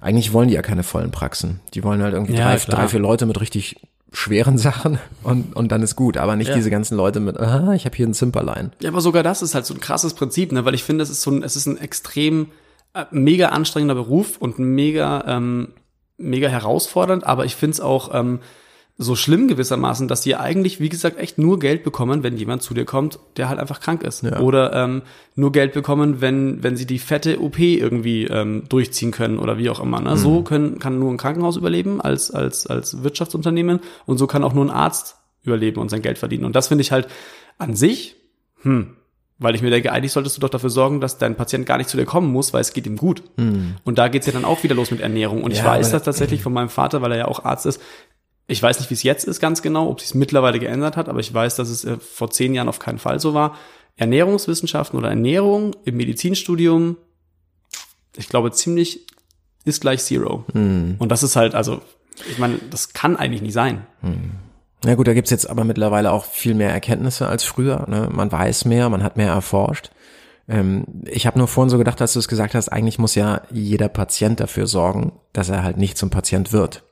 [0.00, 1.60] eigentlich wollen die ja keine vollen Praxen.
[1.74, 2.76] Die wollen halt irgendwie Ja, drei, klar.
[2.80, 3.80] drei, vier Leute mit richtig
[4.12, 6.54] schweren Sachen und, und dann ist gut, aber nicht Ja.
[6.54, 8.72] diese ganzen Leute mit, ah, ich habe hier ein Zimperlein.
[8.80, 10.64] Ja, aber sogar das ist halt so ein krasses Prinzip, ne?
[10.64, 12.46] weil ich finde, es ist so ein, es ist ein extrem
[12.94, 15.68] äh, mega anstrengender Beruf und mega, ähm,
[16.22, 18.40] mega herausfordernd, aber ich finde es auch ähm,
[18.98, 22.74] so schlimm gewissermaßen, dass die eigentlich, wie gesagt, echt nur Geld bekommen, wenn jemand zu
[22.74, 24.22] dir kommt, der halt einfach krank ist.
[24.22, 24.40] Ja.
[24.40, 25.02] Oder ähm,
[25.34, 29.70] nur Geld bekommen, wenn, wenn sie die fette OP irgendwie ähm, durchziehen können oder wie
[29.70, 30.00] auch immer.
[30.00, 30.16] Ne?
[30.16, 34.52] So können, kann nur ein Krankenhaus überleben als, als, als Wirtschaftsunternehmen und so kann auch
[34.52, 36.44] nur ein Arzt überleben und sein Geld verdienen.
[36.44, 37.08] Und das finde ich halt
[37.58, 38.16] an sich
[38.62, 38.96] hm.
[39.42, 41.90] Weil ich mir denke, eigentlich solltest du doch dafür sorgen, dass dein Patient gar nicht
[41.90, 43.22] zu dir kommen muss, weil es geht ihm gut.
[43.36, 45.42] Und da geht's ja dann auch wieder los mit Ernährung.
[45.42, 47.66] Und ich Ja, weiß aber- das tatsächlich von meinem Vater, weil er ja auch Arzt
[47.66, 47.80] ist.
[48.46, 51.20] Ich weiß nicht, wie es jetzt ist ganz genau, ob sich mittlerweile geändert hat, aber
[51.20, 53.56] ich weiß, dass es äh, vor zehn Jahren auf keinen Fall so war.
[53.96, 56.96] Ernährungswissenschaften oder Ernährung im Medizinstudium,
[58.16, 59.06] ich glaube, ziemlich
[59.64, 60.44] ist gleich Zero.
[60.98, 61.80] Und das ist halt, also,
[62.30, 63.86] ich meine, das kann eigentlich nicht sein.
[64.84, 67.86] Na gut, da gibt's jetzt aber mittlerweile auch viel mehr Erkenntnisse als früher.
[67.88, 68.08] Ne?
[68.12, 69.90] Man weiß mehr, man hat mehr erforscht.
[70.48, 73.42] Ähm, ich habe nur vorhin so gedacht, als du es gesagt hast, eigentlich muss ja
[73.50, 76.82] jeder Patient dafür sorgen, dass er halt nicht zum Patient wird.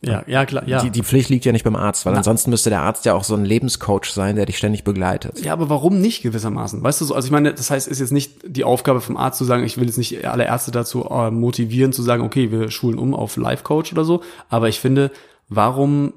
[0.00, 0.80] Ja, ja, klar, ja.
[0.80, 3.24] Die, die Pflicht liegt ja nicht beim Arzt, weil ansonsten müsste der Arzt ja auch
[3.24, 5.40] so ein Lebenscoach sein, der dich ständig begleitet.
[5.44, 6.82] Ja, aber warum nicht gewissermaßen?
[6.82, 9.16] Weißt du so, also ich meine, das heißt, es ist jetzt nicht die Aufgabe vom
[9.16, 12.52] Arzt zu sagen, ich will jetzt nicht alle Ärzte dazu äh, motivieren zu sagen, okay,
[12.52, 15.10] wir schulen um auf Life Coach oder so, aber ich finde,
[15.48, 16.12] warum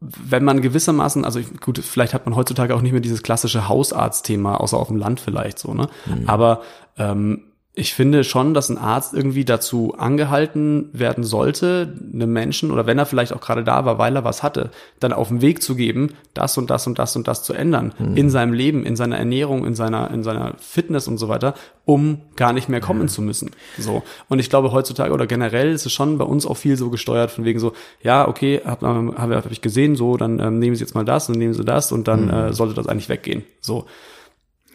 [0.00, 3.68] wenn man gewissermaßen, also ich, gut, vielleicht hat man heutzutage auch nicht mehr dieses klassische
[3.68, 5.88] Hausarzt-Thema, außer auf dem Land vielleicht so, ne?
[6.28, 6.62] Aber
[6.96, 7.42] ähm,
[7.78, 12.98] ich finde schon, dass ein Arzt irgendwie dazu angehalten werden sollte, einem Menschen oder wenn
[12.98, 15.76] er vielleicht auch gerade da war, weil er was hatte, dann auf den Weg zu
[15.76, 19.16] geben, das und das und das und das zu ändern in seinem Leben, in seiner
[19.16, 21.54] Ernährung, in seiner in seiner Fitness und so weiter,
[21.84, 23.52] um gar nicht mehr kommen zu müssen.
[23.78, 24.02] So.
[24.28, 27.30] Und ich glaube heutzutage oder generell ist es schon bei uns auch viel so gesteuert
[27.30, 30.82] von wegen so, ja okay, habe hab, hab ich gesehen, so dann ähm, nehmen Sie
[30.82, 33.44] jetzt mal das und nehmen Sie das und dann äh, sollte das eigentlich weggehen.
[33.60, 33.86] So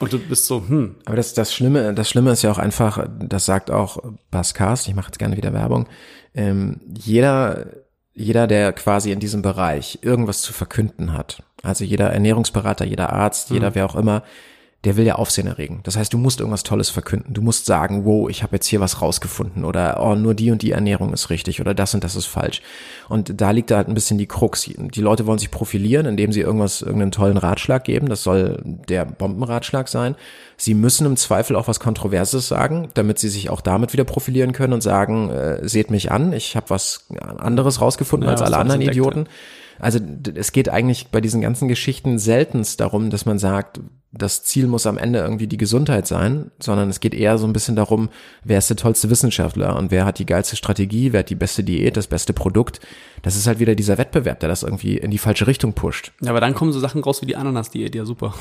[0.04, 3.08] und du bist so, hm, Aber das, das Schlimme, das Schlimme ist ja auch einfach,
[3.20, 3.97] das sagt auch
[4.32, 5.88] Bas Karst, ich mache jetzt gerne wieder Werbung,
[6.36, 7.66] ähm, jeder,
[8.14, 13.49] jeder, der quasi in diesem Bereich irgendwas zu verkünden hat, also jeder Ernährungsberater, jeder Arzt,
[13.49, 14.24] jeder wer auch immer,
[14.84, 15.79] der will ja Aufsehen erregen.
[15.84, 17.34] Das heißt, du musst irgendwas Tolles verkünden.
[17.34, 20.61] Du musst sagen, wow, ich habe jetzt hier was rausgefunden oder oh, nur die und
[20.61, 22.61] die Ernährung ist richtig oder das und das ist falsch.
[23.07, 24.69] Und da liegt da halt ein bisschen die Krux.
[24.77, 28.09] Die Leute wollen sich profilieren, indem sie irgendwas, irgendeinen tollen Ratschlag geben.
[28.09, 30.15] Das soll der Bombenratschlag sein.
[30.57, 34.51] Sie müssen im Zweifel auch was Kontroverses sagen, damit sie sich auch damit wieder profilieren
[34.51, 37.07] können und sagen, äh, seht mich an, ich habe was
[37.38, 39.27] anderes rausgefunden Ja, als alle anderen Idioten.
[39.79, 39.99] Also
[40.36, 43.79] es geht eigentlich bei diesen ganzen Geschichten seltenst darum, dass man sagt,
[44.16, 47.53] das Ziel muss am Ende irgendwie die Gesundheit sein, sondern es geht eher so ein
[47.53, 48.09] bisschen darum,
[48.43, 51.64] wer ist der tollste Wissenschaftler und wer hat die geilste Strategie, wer hat die beste
[51.64, 52.80] Diät, das beste Produkt.
[53.24, 56.11] Das ist halt wieder dieser Wettbewerb, der das irgendwie in die falsche Richtung pusht.
[56.22, 58.36] Ja, aber dann kommen so Sachen raus wie die Ananas-Diät, ja super.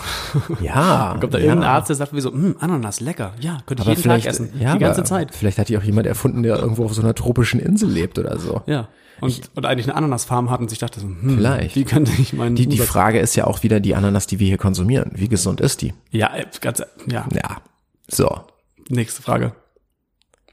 [0.60, 1.44] Ja, Kommt da ja.
[1.44, 4.26] irgendein Arzt, der sagt wie so, hm, Ananas, lecker, ja, könnte ich aber jeden Tag
[4.26, 5.34] essen, ja, die ganze Zeit.
[5.34, 8.38] Vielleicht hat die auch jemand erfunden, der irgendwo auf so einer tropischen Insel lebt oder
[8.38, 8.60] so.
[8.66, 8.88] Ja.
[9.22, 11.76] Und, und eigentlich eine Ananasfarm hat und sich dachte so, hm, Vielleicht.
[11.76, 14.38] wie könnte ich meinen Die, die Umsatz- Frage ist ja auch wieder die Ananas, die
[14.40, 15.12] wir hier konsumieren.
[15.14, 15.94] Wie gesund ist die?
[16.10, 17.62] Ja, äh, ganz, ja, Ja.
[18.08, 18.40] So.
[18.88, 19.54] nächste Frage.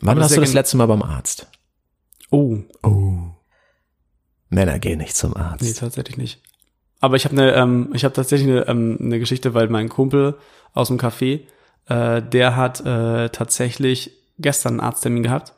[0.01, 1.47] Wann warst du das letzte Mal beim Arzt?
[2.32, 3.17] Oh, Oh.
[4.49, 5.78] Männer gehen nicht zum nee, Arzt.
[5.80, 6.41] tatsächlich nicht.
[6.99, 10.38] Aber ich habe eine, ähm, ich habe tatsächlich eine, ähm, eine Geschichte, weil mein Kumpel
[10.74, 11.41] aus dem Café,
[11.88, 15.53] äh, der hat äh, tatsächlich gestern einen Arzttermin gehabt.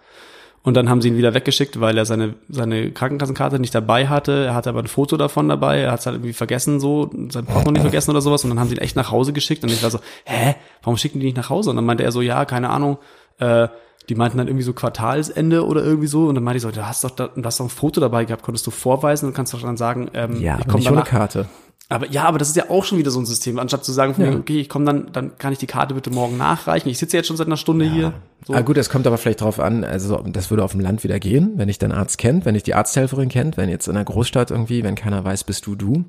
[0.64, 4.46] Und dann haben sie ihn wieder weggeschickt, weil er seine, seine Krankenkassenkarte nicht dabei hatte.
[4.46, 5.80] Er hatte aber ein Foto davon dabei.
[5.80, 8.44] Er hat es halt irgendwie vergessen, so, sein Portemonnaie vergessen oder sowas.
[8.44, 9.64] Und dann haben sie ihn echt nach Hause geschickt.
[9.64, 11.72] Und ich war so, hä, warum schicken die nicht nach Hause?
[11.72, 13.00] Und dann meinte er so, ja, keine Ahnung,
[13.40, 13.70] äh,
[14.08, 16.28] die meinten dann irgendwie so Quartalsende oder irgendwie so.
[16.28, 18.26] Und dann meinte ich so, du hast doch, da, du hast doch ein Foto dabei
[18.26, 20.98] gehabt, konntest du vorweisen und kannst doch dann sagen, ähm, Ja, ich komme nicht ohne
[20.98, 21.10] danach.
[21.10, 21.48] Karte.
[21.92, 23.60] Aber ja, aber das ist ja auch schon wieder so ein System.
[23.60, 24.26] Anstatt zu sagen, Ja.
[24.28, 26.90] wegen, okay, ich komme dann, dann kann ich die Karte bitte morgen nachreichen.
[26.90, 28.14] Ich sitze jetzt schon seit einer Stunde hier.
[28.48, 28.54] So.
[28.54, 31.20] Ah, gut, es kommt aber vielleicht drauf an, also das würde auf dem Land wieder
[31.20, 34.06] gehen, wenn ich den Arzt kennt, wenn ich die Arzthelferin kennt, wenn jetzt in einer
[34.06, 36.06] Großstadt irgendwie, wenn keiner weiß, bist du du,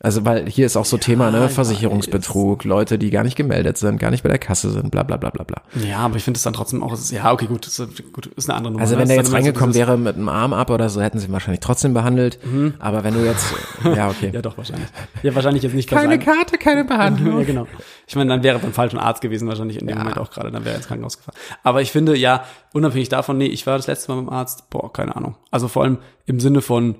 [0.00, 1.54] Also, weil hier ist auch so Thema, ich ne, weiß.
[1.54, 5.16] Versicherungsbetrug, Leute, die gar nicht gemeldet sind, gar nicht bei der Kasse sind, bla bla
[5.16, 5.62] bla bla bla.
[5.86, 7.80] Ja, aber ich finde es dann trotzdem auch, ja, okay, gut, ist,
[8.12, 8.82] gut, ist eine andere Nummer.
[8.82, 9.02] Also ne?
[9.02, 11.26] wenn der jetzt so reingekommen dieses- wäre mit einem Arm ab oder so, hätten sie
[11.28, 12.38] ihn wahrscheinlich trotzdem behandelt.
[12.80, 13.46] Aber wenn du jetzt,
[13.84, 14.30] ja, okay.
[14.34, 14.88] Ja, doch, wahrscheinlich.
[15.22, 17.38] Ja, wahrscheinlich jetzt nicht keine seinem- Karte, keine Behandlung.
[17.38, 17.66] Ja, genau.
[18.08, 20.64] Ich meine, dann wäre beim falschen Arzt gewesen, wahrscheinlich in dem Moment auch gerade, dann
[20.64, 21.36] wäre er ins Krankenhaus gefahren.
[21.62, 24.92] Aber ich finde, ja, unabhängig davon, nee, ich war das letzte Mal beim Arzt, boah,
[24.92, 25.36] keine Ahnung.
[25.52, 26.96] Also vor allem im Sinne von,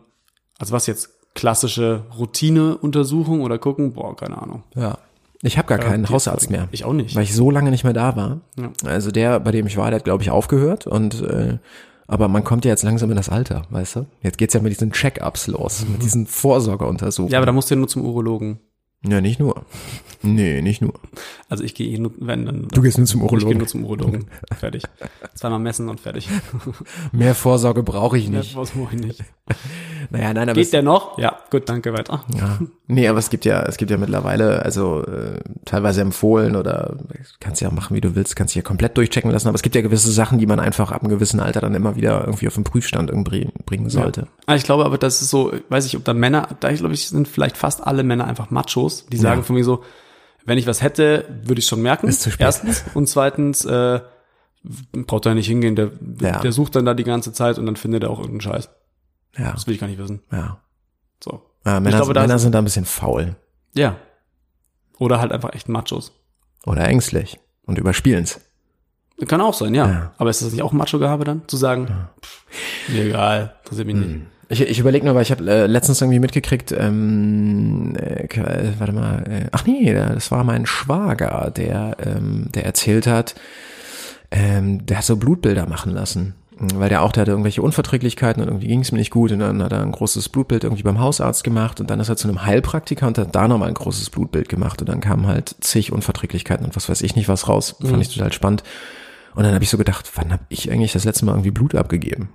[0.61, 4.63] also was jetzt, klassische Routineuntersuchung oder gucken, boah, keine Ahnung.
[4.75, 4.99] Ja.
[5.43, 6.69] Ich habe gar keinen die- Hausarzt mehr.
[6.73, 7.15] Ich auch nicht.
[7.15, 8.41] Weil ich so lange nicht mehr da war.
[8.59, 8.71] Ja.
[8.89, 11.59] Also der, bei dem ich war, der hat, glaube ich, aufgehört und äh,
[12.07, 14.07] aber man kommt ja jetzt langsam in das Alter, weißt du?
[14.23, 17.33] Jetzt geht's ja mit diesen Check-ups los, mit diesen Vorsorgeuntersuchungen.
[17.33, 18.59] Ja, aber da musst du ja nur zum Urologen.
[19.07, 19.65] Ja, nicht nur.
[20.23, 20.95] Nee, nicht nur.
[21.51, 22.69] Also ich gehe eh nur, wenn dann.
[22.69, 23.59] Du gehst nur zum Ich gehe Urologen.
[23.59, 24.27] nur zum Urologen.
[24.59, 24.85] fertig.
[25.35, 26.29] Zweimal messen und fertig.
[27.13, 28.57] Mehr Vorsorge brauche ich Ja, nicht.
[28.57, 29.25] was mache ich nicht.
[30.11, 31.19] Naja, nein, aber Geht es, der noch?
[31.19, 32.25] Ja, gut, danke, weiter.
[32.39, 32.59] ja.
[32.87, 36.99] Nee, aber es gibt ja, es gibt ja mittlerweile, also äh, teilweise empfohlen oder
[37.41, 39.81] kannst ja machen, wie du willst, kannst ja komplett durchchecken lassen, aber es gibt ja
[39.81, 42.65] gewisse Sachen, die man einfach ab einem gewissen Alter dann immer wieder irgendwie auf den
[42.65, 44.29] Prüfstand irgendwie bringen sollte.
[44.47, 46.93] Ah, Ich glaube aber, das ist so, weiß ich, ob dann Männer, da ich glaube
[46.95, 49.45] ich, sind vielleicht fast alle Männer einfach Machos, die sagen Ja.
[49.45, 49.83] von mir so,
[50.45, 52.07] wenn ich was hätte, würde ich schon merken.
[52.09, 52.45] Ist zu spät.
[52.47, 52.85] Erstens.
[52.95, 54.01] Und zweitens, äh,
[54.93, 55.91] braucht er nicht hingehen, der,
[56.21, 56.41] Ja.
[56.41, 58.71] der sucht dann da die ganze Zeit und dann findet er auch irgendeinen Scheiß.
[59.37, 60.23] Ja, Das will ich gar nicht wissen.
[60.33, 60.61] ja.
[61.23, 61.43] So.
[61.65, 63.37] ja Männer, glaube, da Männer sind da ein bisschen faul
[63.75, 63.97] Ja.
[64.99, 66.13] Oder halt einfach echt Machos.
[66.67, 68.41] oder ängstlich und überspielen's.
[69.27, 69.87] Kann auch sein, ja.
[69.89, 70.13] Ja.
[70.19, 71.47] Aber ist das nicht auch Macho-Gehabe dann?
[71.47, 72.45] Zu sagen, pff,
[72.89, 74.21] mir egal, interessiert mich nicht.
[74.55, 78.93] Ich, ich überlege nur, weil ich habe äh, letztens irgendwie mitgekriegt, ähm, äh, äh, warte
[78.93, 83.35] mal, äh, ach nee, das war mein Schwager, der, ähm, der erzählt hat,
[84.31, 86.35] ähm, der hat so Blutbilder machen lassen.
[86.57, 89.41] Weil der auch, der hatte irgendwelche Unverträglichkeiten und irgendwie ging es mir nicht gut und
[89.41, 92.29] dann hat er ein großes Blutbild irgendwie beim Hausarzt gemacht und dann ist er zu
[92.29, 95.91] einem Heilpraktiker und hat da nochmal ein großes Blutbild gemacht und dann kamen halt zig
[95.91, 97.75] Unverträglichkeiten und was weiß ich nicht was raus.
[97.85, 98.63] Fand ich total spannend.
[99.35, 101.75] Und dann habe ich so gedacht, wann habe ich eigentlich das letzte Mal irgendwie Blut
[101.75, 102.29] abgegeben?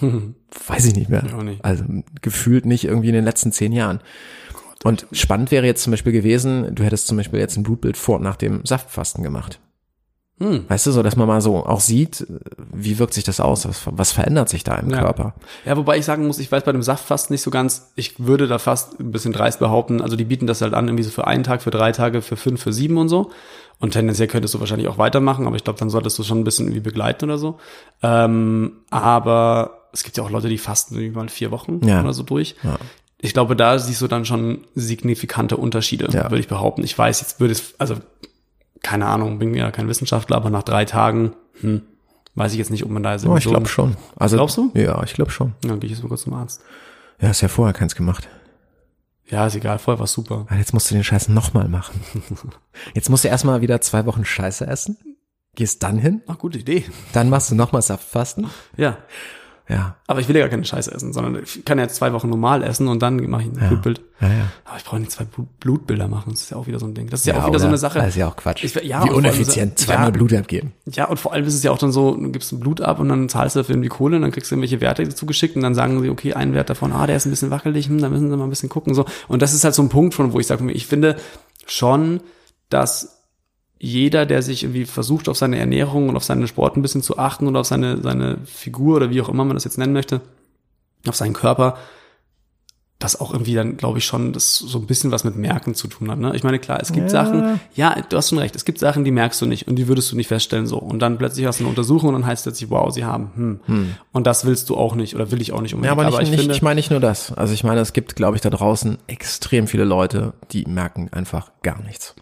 [0.66, 1.24] Weiß ich nicht mehr.
[1.26, 1.64] Ich auch nicht.
[1.64, 1.84] Also
[2.22, 4.00] gefühlt nicht irgendwie in den letzten zehn Jahren.
[4.84, 8.16] Und spannend wäre jetzt zum Beispiel gewesen, du hättest zum Beispiel jetzt ein Blutbild vor
[8.16, 9.60] und nach dem Saftfasten gemacht.
[10.40, 10.66] Hm.
[10.68, 12.24] Weißt du, so dass man mal so auch sieht,
[12.72, 15.00] wie wirkt sich das aus, was, was verändert sich da im Ja.
[15.00, 15.34] Körper.
[15.64, 18.24] Ja, wobei ich sagen muss, ich weiß bei dem Saft fast nicht so ganz, ich
[18.24, 21.10] würde da fast ein bisschen dreist behaupten, also die bieten das halt an, irgendwie so
[21.10, 23.32] für einen Tag, für drei Tage, für fünf, für sieben und so.
[23.80, 26.44] Und tendenziell könntest du wahrscheinlich auch weitermachen, aber ich glaube, dann solltest du schon ein
[26.44, 27.58] bisschen irgendwie begleiten oder so.
[28.02, 32.00] Ähm, aber es gibt ja auch Leute, die fasten irgendwie mal vier Wochen Ja.
[32.02, 32.56] oder so durch.
[32.62, 32.78] Ja.
[33.20, 36.24] Ich glaube, da siehst du dann schon signifikante Unterschiede, Ja.
[36.30, 36.84] würde ich behaupten.
[36.84, 37.96] Ich weiß, jetzt würde es, also
[38.82, 41.82] keine Ahnung, bin ja kein Wissenschaftler, aber nach drei Tagen, hm,
[42.36, 43.96] weiß ich jetzt nicht, ob man da Oh, ich glaube schon.
[44.16, 44.70] Also, Glaubst du?
[44.74, 45.54] Ja, ich glaube schon.
[45.62, 46.62] Dann gehe ich jetzt mal kurz zum Arzt.
[47.20, 48.28] Ja, hast ja vorher keins gemacht.
[49.26, 50.46] Ja, ist egal, vorher war super.
[50.48, 52.00] Aber jetzt musst du den Scheiß nochmal machen.
[52.94, 54.96] Jetzt musst du erstmal wieder zwei Wochen Scheiße essen.
[55.54, 56.84] Gehst dann hin, Ach, gute Idee.
[57.12, 58.46] dann machst du nochmal Saftfasten.
[58.78, 58.96] Ja,
[59.70, 62.14] Ja, aber ich will ja gar keine Scheiße essen, sondern ich kann ja jetzt zwei
[62.14, 64.00] Wochen normal essen und dann mache ich ein Blutbild.
[64.20, 64.34] ja, ja.
[64.64, 66.30] Aber ich brauche nicht zwei Blut- Blutbilder machen.
[66.30, 67.10] Das ist ja auch wieder so ein Ding.
[67.10, 67.98] Das ist ja, Ja, auch wieder so eine Sache.
[67.98, 68.64] Das ist ja auch Quatsch.
[68.64, 70.72] Ich, ja, Wie uneffizient, ist- zweimal ja, Blut abgeben.
[70.86, 73.10] Ja, und vor allem ist es ja auch dann so, du gibst Blut ab und
[73.10, 75.74] dann zahlst du dafür irgendwie Kohle und dann kriegst du irgendwelche Werte zugeschickt und dann
[75.74, 78.30] sagen sie, okay, ein Wert davon, ah, der ist ein bisschen wackelig, hm, da müssen
[78.30, 79.04] sie mal ein bisschen gucken, so.
[79.28, 81.16] Und das ist halt so ein Punkt von, wo ich sage, ich finde
[81.66, 82.20] schon,
[82.70, 83.17] dass
[83.80, 87.18] jeder, der sich irgendwie versucht, auf seine Ernährung und auf seinen Sport ein bisschen zu
[87.18, 90.20] achten und auf seine, seine Figur oder wie auch immer man das jetzt nennen möchte,
[91.06, 91.76] auf seinen Körper,
[92.98, 95.86] das auch irgendwie dann, glaube ich, schon das so ein bisschen was mit Merken zu
[95.86, 96.18] tun hat.
[96.18, 96.32] Ne?
[96.34, 97.24] Ich meine, klar, es gibt Ja.
[97.24, 99.86] Sachen, ja, du hast schon recht, es gibt Sachen, die merkst du nicht und die
[99.86, 100.78] würdest du nicht feststellen so.
[100.78, 103.60] Und dann plötzlich hast du eine Untersuchung und dann heißt es plötzlich, wow, sie haben.
[103.66, 103.94] Hm.
[104.10, 106.00] Und das willst du auch nicht oder will ich auch nicht Ja, unbedingt.
[106.00, 107.30] aber nicht, ich nicht, finde, ich meine nicht nur das.
[107.32, 111.52] Also ich meine, es gibt, glaube ich, da draußen extrem viele Leute, die merken einfach
[111.62, 112.16] gar nichts.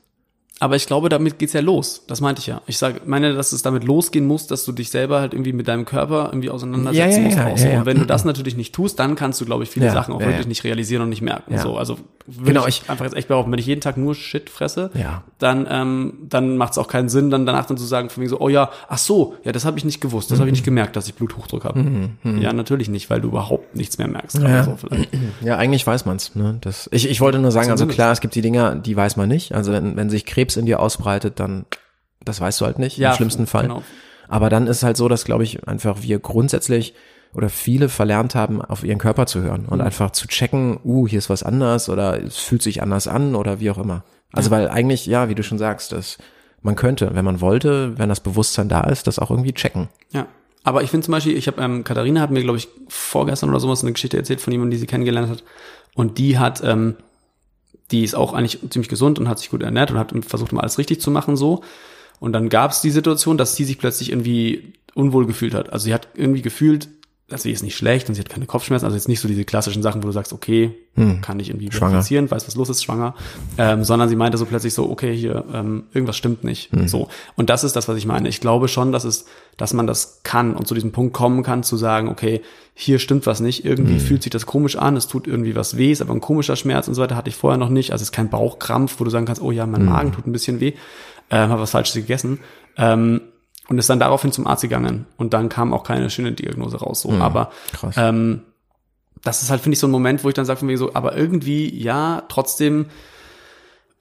[0.58, 2.04] Aber ich glaube, damit geht's ja los.
[2.06, 2.62] Das meinte ich ja.
[2.66, 5.68] Ich sage, meine, dass es damit losgehen muss, dass du dich selber halt irgendwie mit
[5.68, 7.36] deinem Körper irgendwie auseinandersetzen Ja, ja, musst.
[7.36, 7.68] ja, auch so.
[7.80, 10.20] Und wenn du das natürlich nicht tust, dann kannst du, glaube ich, viele Sachen auch
[10.20, 11.58] wirklich nicht realisieren und nicht merken.
[11.58, 11.98] So, also
[12.44, 14.90] Genau, ich, ich- einfach jetzt echt behaupten, wenn ich jeden Tag nur Shit fresse,
[15.38, 18.28] dann, ähm, dann macht es auch keinen Sinn, dann danach dann zu sagen, von mir
[18.28, 20.64] so, oh ja, ach so, ja, das habe ich nicht gewusst, das habe ich nicht
[20.64, 21.84] gemerkt, dass ich Bluthochdruck habe.
[22.40, 24.38] Ja, natürlich nicht, weil du überhaupt nichts mehr merkst.
[24.38, 24.46] Ja.
[24.46, 25.10] Also vielleicht.
[25.42, 26.34] Ja, eigentlich weiß man's.
[26.34, 26.56] Ne?
[26.62, 29.28] Das, ich, ich wollte nur sagen, also klar, es gibt die Dinger, die weiß man
[29.28, 29.54] nicht.
[29.54, 31.66] Also wenn, wenn sich Krebs in dir ausbreitet, dann
[32.24, 33.62] das weißt du halt nicht, Ja, im schlimmsten Fall.
[33.64, 33.82] genau.
[34.28, 36.94] Aber dann ist halt so, dass, glaube ich, einfach wir grundsätzlich
[37.32, 39.68] oder viele verlernt haben, auf ihren Körper zu hören Mhm.
[39.68, 43.34] und einfach zu checken, uh, hier ist was anders oder es fühlt sich anders an
[43.34, 44.04] oder wie auch immer.
[44.32, 46.18] Also weil eigentlich, ja, wie du schon sagst, dass
[46.62, 49.88] man könnte, wenn man wollte, wenn das Bewusstsein da ist, das auch irgendwie checken.
[50.12, 50.26] Ja.
[50.64, 53.60] Aber ich finde zum Beispiel, ich habe, ähm, Katharina hat mir, glaube ich, vorgestern oder
[53.60, 55.44] sowas eine Geschichte erzählt von jemandem, die sie kennengelernt hat.
[55.94, 56.96] Und die hat, ähm,
[57.90, 60.62] die ist auch eigentlich ziemlich gesund und hat sich gut ernährt und hat versucht immer
[60.62, 61.62] alles richtig zu machen so.
[62.18, 65.72] Und dann gab es die Situation, dass sie sich plötzlich irgendwie unwohl gefühlt hat.
[65.72, 66.88] Also sie hat irgendwie gefühlt,
[67.28, 69.44] also sie ist nicht schlecht und sie hat keine Kopfschmerzen, also jetzt nicht so diese
[69.44, 71.20] klassischen Sachen, wo du sagst, okay, Hm.
[71.22, 73.14] kann ich irgendwie verifizieren, weiß, was los ist, schwanger,
[73.58, 76.86] ähm, sondern sie meinte so plötzlich so, okay, hier, ähm, irgendwas stimmt nicht, Hm.
[76.88, 77.08] so.
[77.34, 78.28] Und das ist das, was ich meine.
[78.28, 81.64] Ich glaube schon, dass es, dass man das kann und zu diesem Punkt kommen kann,
[81.64, 82.42] zu sagen, okay,
[82.74, 84.00] hier stimmt was nicht, irgendwie Hm.
[84.00, 86.86] fühlt sich das komisch an, es tut irgendwie was weh, ist aber ein komischer Schmerz
[86.86, 89.10] und so weiter, hatte ich vorher noch nicht, also es ist kein Bauchkrampf, wo du
[89.10, 89.72] sagen kannst, oh ja, Hm.
[89.72, 90.74] mein Magen tut ein bisschen weh,
[91.30, 92.38] ähm, habe was Falsches gegessen,
[92.78, 93.20] ähm,
[93.68, 97.00] und ist dann daraufhin zum Arzt gegangen und dann kam auch keine schöne Diagnose raus,
[97.02, 97.94] so, aber Krass.
[97.98, 98.42] ähm,
[99.22, 100.94] das ist halt, finde ich, so ein Moment, wo ich dann sage von mir so,
[100.94, 102.86] aber irgendwie, ja, trotzdem,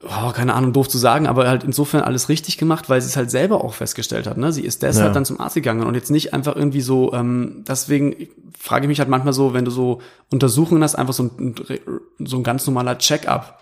[0.04, 3.16] oh, keine Ahnung, doof zu sagen, aber halt insofern alles richtig gemacht, weil sie es
[3.16, 4.36] halt selber auch festgestellt hat.
[4.36, 4.52] Ne?
[4.52, 5.12] Sie ist deshalb Ja.
[5.14, 8.98] dann zum Arzt gegangen und jetzt nicht einfach irgendwie so, ähm, deswegen frage ich mich
[9.00, 10.00] halt manchmal so, wenn du so
[10.30, 11.54] Untersuchungen hast, einfach so ein,
[12.18, 13.58] so ein ganz normaler Check-up.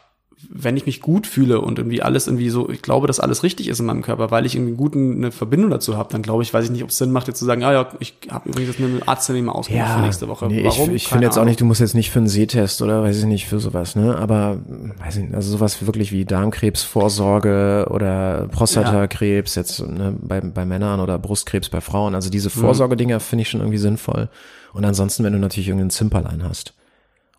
[0.50, 3.68] Wenn ich mich gut fühle und irgendwie alles irgendwie so, ich glaube, dass alles richtig
[3.68, 6.52] ist in meinem Körper, weil ich irgendwie guten, eine Verbindung dazu habe, dann glaube ich,
[6.52, 8.76] weiß ich nicht, ob es Sinn macht, jetzt zu sagen, ah ja, ich habe übrigens
[8.76, 10.46] jetzt eine Arzttermin mal ausgemacht für nächste Woche.
[10.46, 10.90] Nee, Warum?
[10.90, 13.18] ich, ich finde jetzt auch nicht, du musst jetzt nicht für einen Sehtest oder weiß
[13.18, 14.16] ich nicht für sowas, ne?
[14.16, 14.58] Aber
[14.98, 21.00] weiß ich nicht, also sowas wirklich wie Darmkrebsvorsorge oder Prostatakrebs jetzt ne, bei, bei Männern
[21.00, 22.14] oder Brustkrebs bei Frauen.
[22.14, 22.32] Also Mhm.
[22.32, 24.28] diese Vorsorgedinger finde ich schon irgendwie sinnvoll.
[24.72, 26.74] Und ansonsten, wenn du natürlich irgendeinen Zimperlein hast.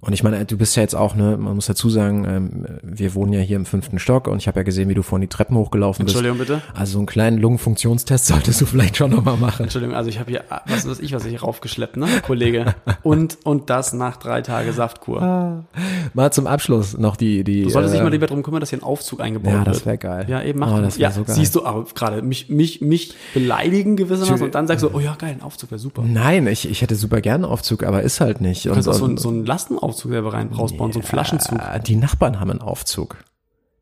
[0.05, 3.15] Und ich meine, du bist ja jetzt auch, ne, man muss dazu sagen, ähm, wir
[3.15, 5.27] wohnen ja hier im fünften Stock und ich habe ja gesehen, wie du vorhin die
[5.35, 6.15] Treppen hochgelaufen bist.
[6.15, 6.61] Entschuldigung bitte.
[6.75, 9.63] Also so einen kleinen Lungenfunktionstest solltest du vielleicht schon nochmal machen.
[9.63, 12.75] Entschuldigung, also ich habe hier, was weiß ich, was ich hier raufgeschleppt, ne, Kollege.
[13.03, 15.65] Und, und das nach drei Tage Saftkur.
[16.13, 17.63] Mal zum Abschluss noch die, die.
[17.63, 19.67] Du solltest dich äh, mal lieber darum kümmern, dass hier ein Aufzug eingebaut Ja, wird.
[19.75, 20.25] das wäre geil.
[20.29, 20.97] Ja, eben mach Oh, das.
[20.97, 21.35] Ja, so geil.
[21.35, 25.15] siehst du, aber gerade mich, mich, mich beleidigen gewissermaßen und dann sagst du, oh ja,
[25.17, 26.03] geil, ein Aufzug wäre super.
[26.03, 28.67] Du Nein, ich, ich hätte super gern einen Aufzug, aber ist halt nicht.
[28.67, 31.59] Und, kannst auch so, und, so einen Lastenaufzug selber rein rausbauen, so einen Flaschenzug.
[31.59, 33.17] äh, die Nachbarn haben einen Aufzug.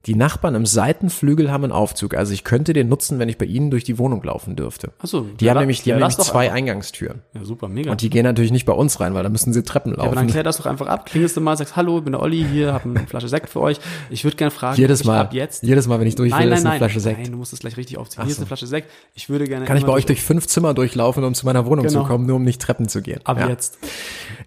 [0.05, 2.14] Die Nachbarn im Seitenflügel haben einen Aufzug.
[2.14, 4.91] Also ich könnte den nutzen, wenn ich bei ihnen durch die Wohnung laufen dürfte.
[4.99, 6.55] Ach so, Die ja, haben nämlich, die ja, haben nämlich zwei einfach.
[6.57, 7.22] Eingangstüren.
[7.34, 7.89] Ja, super, mega.
[7.89, 10.07] Und die gehen natürlich nicht bei uns rein, weil da müssen sie Treppen ja, aber
[10.07, 10.28] dann laufen.
[10.28, 11.05] klär das doch einfach ab.
[11.05, 13.61] Klingelst du mal, sagst, hallo, ich bin der Olli, hier, hab eine Flasche Sekt für
[13.61, 13.80] euch.
[14.09, 16.49] Ich würde gerne fragen, jedes Mal, ab jetzt jedes Mal, wenn ich durch will, Nein,
[16.49, 16.78] nein, ist eine nein.
[16.80, 17.20] Flasche Sekt.
[17.22, 18.24] Nein, du musst es gleich richtig aufziehen.
[18.26, 18.89] Hier ist eine Flasche Sekt.
[19.14, 19.64] Ich würde gerne.
[19.64, 22.01] Kann ich bei euch durch fünf Zimmer durchlaufen, um zu meiner Wohnung Genau.
[22.01, 23.22] zu kommen, nur um nicht Treppen zu gehen?
[23.24, 23.47] Ab Ja.
[23.47, 23.78] jetzt.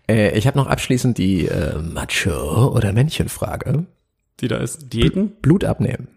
[0.08, 3.86] Äh, ich habe noch abschließend die äh, Macho- oder Männchenfrage.
[4.40, 4.92] Die da ist.
[4.92, 5.32] Diäten?
[5.42, 6.08] Blut abnehmen.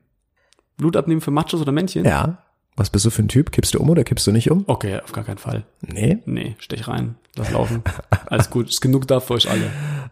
[0.77, 2.05] Blut abnehmen für Machos oder Männchen?
[2.05, 2.43] Ja.
[2.75, 3.51] Was bist du für ein Typ?
[3.51, 4.63] Kippst du um oder kippst du nicht um?
[4.67, 5.65] Okay, auf gar keinen Fall.
[5.81, 6.19] Nee.
[6.25, 7.15] Nee, stech rein.
[7.35, 7.83] Lass laufen.
[8.27, 8.69] Alles gut.
[8.69, 9.69] Ist genug da für euch alle.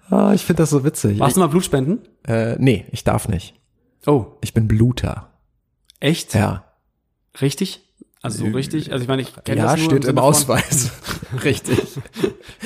[0.09, 1.19] Ah, ich finde das so witzig.
[1.19, 1.99] Warst du mal Blutspenden?
[2.27, 3.53] Äh, nee, ich darf nicht.
[4.05, 5.29] Oh, Ich bin Bluter.
[6.01, 6.33] echt?
[6.33, 6.65] Ja.
[7.41, 7.86] Richtig?
[8.21, 8.91] Also so richtig?
[8.91, 10.91] Also ich meine, ich kenne Ja, das nur steht im von- Ausweis.
[11.43, 11.77] Richtig.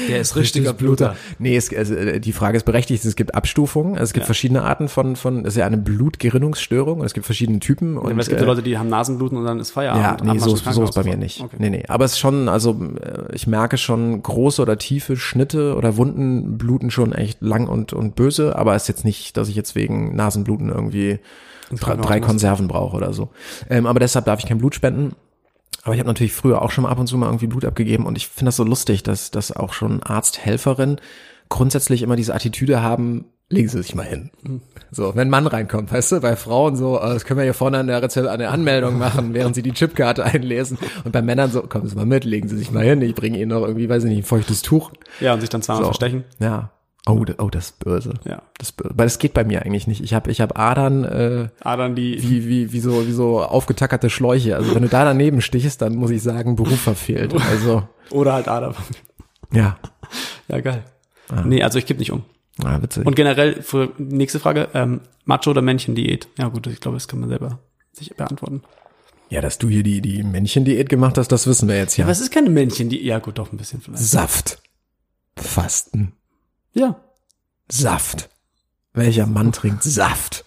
[0.08, 1.16] Der ist Richtiger Bluter.
[1.39, 3.04] Nee, es, also, äh, die Frage ist berechtigt.
[3.04, 3.93] Es gibt Abstufungen.
[3.93, 4.26] Also es gibt Ja.
[4.28, 7.97] verschiedene Arten von, von, es ist ja eine Blutgerinnungsstörung und es gibt verschiedene Typen.
[7.97, 10.22] Und, Und es gibt ja äh, Leute, die haben Nasenbluten und dann ist Feierabend.
[10.28, 11.41] Ja, nee, so so ist bei mir nicht.
[11.41, 11.56] Okay.
[11.60, 11.84] Nee, nee.
[11.88, 16.58] Aber es ist schon, also äh, ich merke schon große oder tiefe Schnitte oder Wunden
[16.58, 19.76] bluten schon echt lang und, und böse, aber es ist jetzt nicht, dass ich jetzt
[19.76, 21.20] wegen Nasenbluten irgendwie
[21.72, 22.20] drei, drei.
[22.20, 23.30] Konserven brauche oder so.
[23.70, 25.14] Ähm, aber deshalb darf ich kein Blut spenden.
[25.84, 28.05] Aber ich habe natürlich früher auch schon mal ab und zu mal irgendwie Blut abgegeben
[28.05, 31.01] und ich finde das so lustig, dass, dass auch schon Arzthelferinnen
[31.49, 34.32] grundsätzlich immer diese Attitüde haben, legen Sie sich mal hin.
[34.91, 37.53] So, wenn ein Mann reinkommt, weißt du, bei Frauen so, äh, das können wir hier
[37.53, 40.77] vorne an der Rezept eine Anmeldung machen, während sie die Chipkarte einlesen.
[41.03, 43.38] Und bei Männern so, kommen Sie mal mit, legen Sie sich mal hin, ich bringe
[43.38, 44.91] Ihnen noch irgendwie, weiß ich nicht, ein feuchtes Tuch.
[45.19, 45.88] Ja, und sich dann zweimal So.
[45.88, 46.23] verstechen.
[46.39, 46.71] Ja.
[47.08, 48.14] Oh, oh, das ist böse.
[48.26, 48.43] Ja.
[48.58, 48.93] Das ist böse.
[48.95, 50.02] Weil das geht bei mir eigentlich nicht.
[50.04, 54.10] Ich habe ich hab Adern, äh, Adern, die, wie, wie, wie, so, wie so aufgetackerte
[54.10, 54.56] Schläuche.
[54.56, 57.34] Also wenn du da daneben stichst, dann muss ich sagen, Beruf verfehlt.
[57.34, 58.76] Also, oder halt Adern.
[59.52, 59.78] ja.
[60.47, 60.84] Ja, geil.
[61.45, 62.24] Nee, also ich kipp nicht um.
[62.62, 63.06] Ah, witzig.
[63.06, 66.28] Und generell, für nächste Frage, ähm, Macho oder Männchen-Diät?
[66.38, 67.60] Ja gut, ich glaube, das kann man selber
[67.93, 68.62] sich beantworten.
[69.30, 72.06] ja, dass du hier die, die Männchendiät gemacht hast, das wissen wir jetzt ja.
[72.06, 73.02] Was ist keine Männchen-Diät?
[73.02, 74.04] Ja gut, doch ein bisschen vielleicht.
[74.04, 74.62] Saft.
[75.38, 76.14] Fasten.
[76.74, 76.95] Ja.
[77.69, 78.30] Saft.
[78.93, 80.45] Welcher Mann trinkt Saft?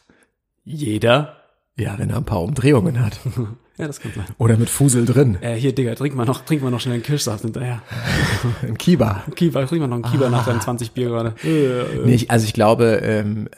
[0.65, 1.37] Jeder.
[1.77, 3.19] Ja, wenn er ein paar Umdrehungen hat.
[3.77, 4.27] Ja, das kann sein.
[4.39, 5.37] Oder mit Fusel drin.
[5.41, 7.83] Äh, hier, Digga, trink mal noch, trink mal noch schnell einen Kirschsaft hinterher.
[8.63, 9.25] Im Kiba.
[9.35, 11.35] Kiba, trink mal noch einen Kiba nach deinen 20 Bier gerade.
[11.43, 13.49] Äh, Nee, ich, also ich glaube, ähm,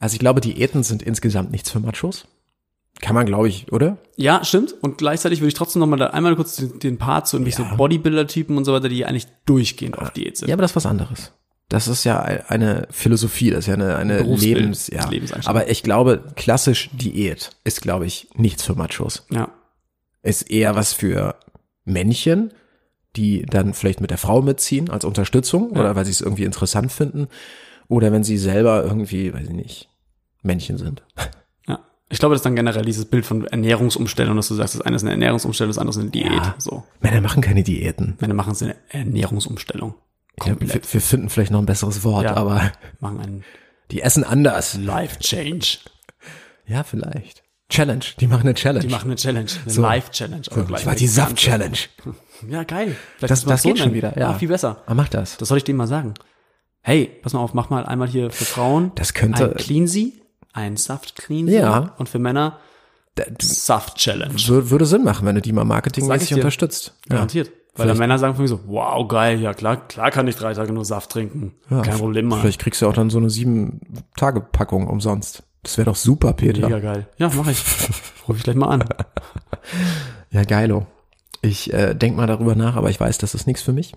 [0.00, 2.28] also ich glaube, Diäten sind insgesamt nichts für Machos.
[3.00, 3.96] Kann man, glaube ich, oder?
[4.16, 4.74] Ja, stimmt.
[4.82, 7.52] Und gleichzeitig würde ich trotzdem noch mal da einmal kurz den, den Part zu irgendwie
[7.52, 7.70] Ja.
[7.70, 10.48] so Bodybuilder-Typen und so weiter, die eigentlich durchgehend auf Diät sind.
[10.48, 11.32] Ja, aber das ist was anderes.
[11.68, 15.06] Das ist ja eine Philosophie, das ist ja eine, eine Lebens, ja.
[15.08, 15.60] Lebenseinstellung.
[15.60, 19.26] Aber ich glaube, klassisch Diät ist, glaube ich, nichts für Machos.
[19.30, 19.50] Ja.
[20.22, 21.34] Ist eher was für
[21.84, 22.52] Männchen,
[23.16, 25.80] die dann vielleicht mit der Frau mitziehen als Unterstützung Ja.
[25.80, 27.28] oder weil sie es irgendwie interessant finden.
[27.88, 29.88] Oder wenn sie selber irgendwie, weiß ich nicht,
[30.42, 31.02] Männchen sind.
[31.66, 31.80] Ja.
[32.08, 34.96] Ich glaube, das ist dann generell dieses Bild von Ernährungsumstellung, dass du sagst, das eine
[34.96, 36.32] ist eine Ernährungsumstellung, das andere ist eine Diät.
[36.32, 36.54] Ja.
[36.58, 36.84] So.
[37.00, 38.16] Männer machen keine Diäten.
[38.20, 39.94] Männer machen es eine Ernährungsumstellung.
[40.38, 42.36] Ich glaub, wir, finden vielleicht noch ein besseres Wort, Ja.
[42.36, 43.44] aber Machen einen
[43.90, 44.74] die essen anders.
[44.76, 45.78] Life Change.
[46.66, 47.42] Ja, vielleicht.
[47.70, 48.04] Challenge.
[48.18, 48.86] Die machen eine Challenge.
[48.86, 49.82] Die machen eine Challenge, eine So.
[49.82, 50.42] Life Challenge.
[50.42, 51.76] gleich das war die ganz- Saft-Challenge.
[52.48, 52.94] Ja, geil.
[53.16, 54.32] Vielleicht Das, das so geht schon wieder, ja.
[54.34, 54.82] viel besser.
[54.86, 55.38] Ah, mach das.
[55.38, 56.14] Das soll ich denen mal sagen.
[56.82, 60.22] Hey, pass mal auf, mach mal einmal hier für Frauen Das könnte- ein Cleansy,
[60.52, 61.94] ein Saft Cleansy Ja.
[61.98, 62.58] und für Männer
[63.42, 64.34] Saft Challenge.
[64.36, 66.94] Wür- Würde Sinn machen, wenn du die mal marketingmäßig unterstützt.
[67.10, 67.26] Ja.
[67.74, 70.52] Weil dann Männer sagen von mir so, wow, geil, ja klar, klar kann ich drei
[70.52, 71.54] Tage nur Saft trinken.
[71.70, 72.40] Ja, Kein Problem, Mann.
[72.40, 73.80] Vielleicht kriegst du auch dann so eine sieben
[74.16, 75.44] Tage Packung umsonst.
[75.62, 76.62] Das wäre doch super, Peter.
[76.68, 77.08] Mega geil.
[77.18, 77.58] Ja, mach ich.
[78.28, 78.84] Ruf ich gleich mal an.
[80.30, 80.86] Ja, geilo.
[81.42, 83.94] Ich äh, denk mal darüber nach, aber ich weiß, das ist nichts für mich.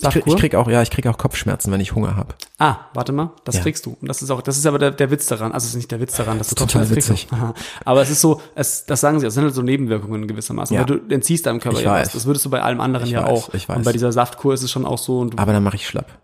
[0.00, 2.34] Ich krieg, ich krieg auch, ja, ich krieg auch Kopfschmerzen, wenn ich Hunger habe.
[2.58, 3.62] Ah, warte mal, das Ja.
[3.62, 3.96] kriegst du.
[4.00, 5.52] Und das ist auch, das ist aber der, der Witz daran.
[5.52, 7.28] Also es ist nicht der Witz daran, dass du Total Kopfschmerzen witzig.
[7.28, 7.54] kriegst.
[7.84, 10.74] Aber es ist so, es, das sagen sie, es sind halt so Nebenwirkungen gewissermaßen.
[10.74, 10.80] Ja.
[10.88, 12.08] Weil du entziehst deinem Körper Ich ja weiß.
[12.08, 12.12] was.
[12.12, 13.54] Das würdest du bei allem anderen Ich ja weiß, auch.
[13.54, 13.76] ich weiß.
[13.78, 15.28] Und bei dieser Saftkur ist es schon auch so.
[15.36, 16.18] Aber dann mache ich schlapp.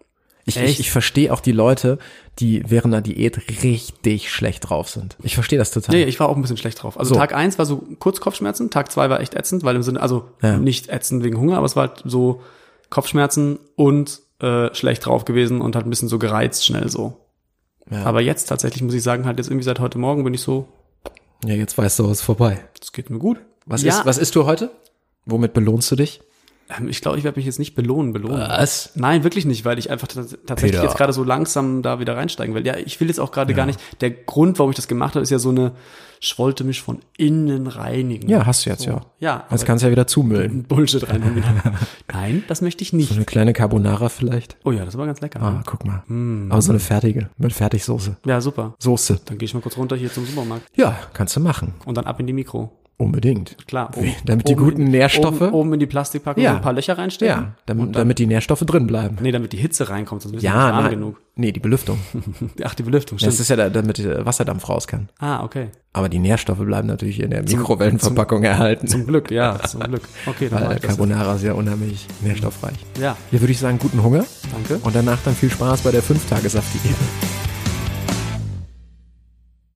[0.45, 0.71] Ich, Echt?
[0.73, 1.99] ich, ich verstehe auch die Leute,
[2.41, 5.17] die während der Diät richtig schlecht drauf sind.
[5.23, 5.95] Ich verstehe das total.
[5.95, 6.99] nee, ich war auch ein bisschen schlecht drauf.
[6.99, 7.21] Also So.
[7.21, 10.25] Tag eins war so kurz Kopfschmerzen, Tag zwei war echt ätzend, weil im Sinne, also
[10.43, 10.57] Ja.
[10.59, 12.43] nicht ätzend wegen Hunger, aber es war halt so
[12.93, 17.19] Kopfschmerzen und äh, schlecht drauf gewesen und halt ein bisschen so gereizt schnell so.
[17.91, 18.05] Ja.
[18.05, 20.69] Aber jetzt tatsächlich muss ich sagen, halt jetzt irgendwie seit heute Morgen bin ich so,
[21.45, 22.61] ja, jetzt weißt du, es ist vorbei.
[22.81, 23.39] es geht mir gut.
[23.67, 24.71] Was, ja, ist, was isst du heute?
[25.27, 26.21] Womit belohnst du dich?
[26.79, 28.39] Ähm, Ich glaube, ich werde mich jetzt nicht belohnen, belohnen.
[28.41, 28.91] Was?
[28.95, 30.85] Nein, wirklich nicht, weil ich einfach tats- tatsächlich Peter.
[30.85, 32.67] jetzt gerade so langsam da wieder reinsteigen will.
[32.67, 33.81] Ja, ich will jetzt auch gerade gar nicht.
[34.01, 35.73] Der Grund, warum ich das gemacht habe, ist ja so eine,
[36.21, 38.29] ich wollte mich von innen reinigen.
[38.29, 38.91] Ja, hast du jetzt, so.
[38.91, 39.01] ja.
[39.19, 40.63] Ja, Jetzt kannst du ja wieder zumüllen.
[40.65, 41.43] Bullshit rein.
[42.13, 43.13] Nein, das möchte ich So nicht.
[43.13, 44.57] eine kleine Carbonara vielleicht.
[44.65, 45.41] Oh ja, das war ganz lecker.
[45.43, 46.03] Ah, guck mal.
[46.07, 46.47] Hm.
[46.51, 48.17] Aber so eine fertige, mit Fertigsoße.
[48.27, 48.75] Ja, super.
[48.79, 49.21] Soße.
[49.25, 51.75] Dann gehe ich mal kurz runter hier zum Supermarkt Ja, kannst du machen.
[51.87, 52.71] und dann ab in die Mikro.
[52.99, 53.57] Unbedingt.
[53.67, 53.91] Klar.
[53.99, 54.15] Wie?
[54.25, 56.55] Damit die guten Nährstoffe- Oben, oben in die Plastikpackung Ja.
[56.57, 57.45] ein paar Löcher reinstecken.
[57.47, 59.17] Ja, damit, damit die Nährstoffe drin bleiben.
[59.21, 61.21] Nee, damit die Hitze reinkommt, sonst ist es Ja, nicht warm genug.
[61.35, 61.99] Nee, die Belüftung.
[62.63, 63.33] Ach, die Belüftung, stimmt.
[63.33, 65.09] Das ist ja da, damit der Wasserdampf raus kann.
[65.19, 65.69] ah, okay.
[65.95, 68.87] Aber die Nährstoffe bleiben natürlich in der Mikrowellenverpackung erhalten.
[68.87, 70.03] Zum Glück, ja, zum Glück.
[70.27, 70.79] Okay, dann weil.
[70.79, 72.77] Carbonara ist ja unheimlich nährstoffreich.
[73.01, 74.83] Ja, Hier würde ich sagen, guten Hunger danke.
[74.87, 77.42] und danach dann viel Spaß bei der 5-Tage-Saft-Diät.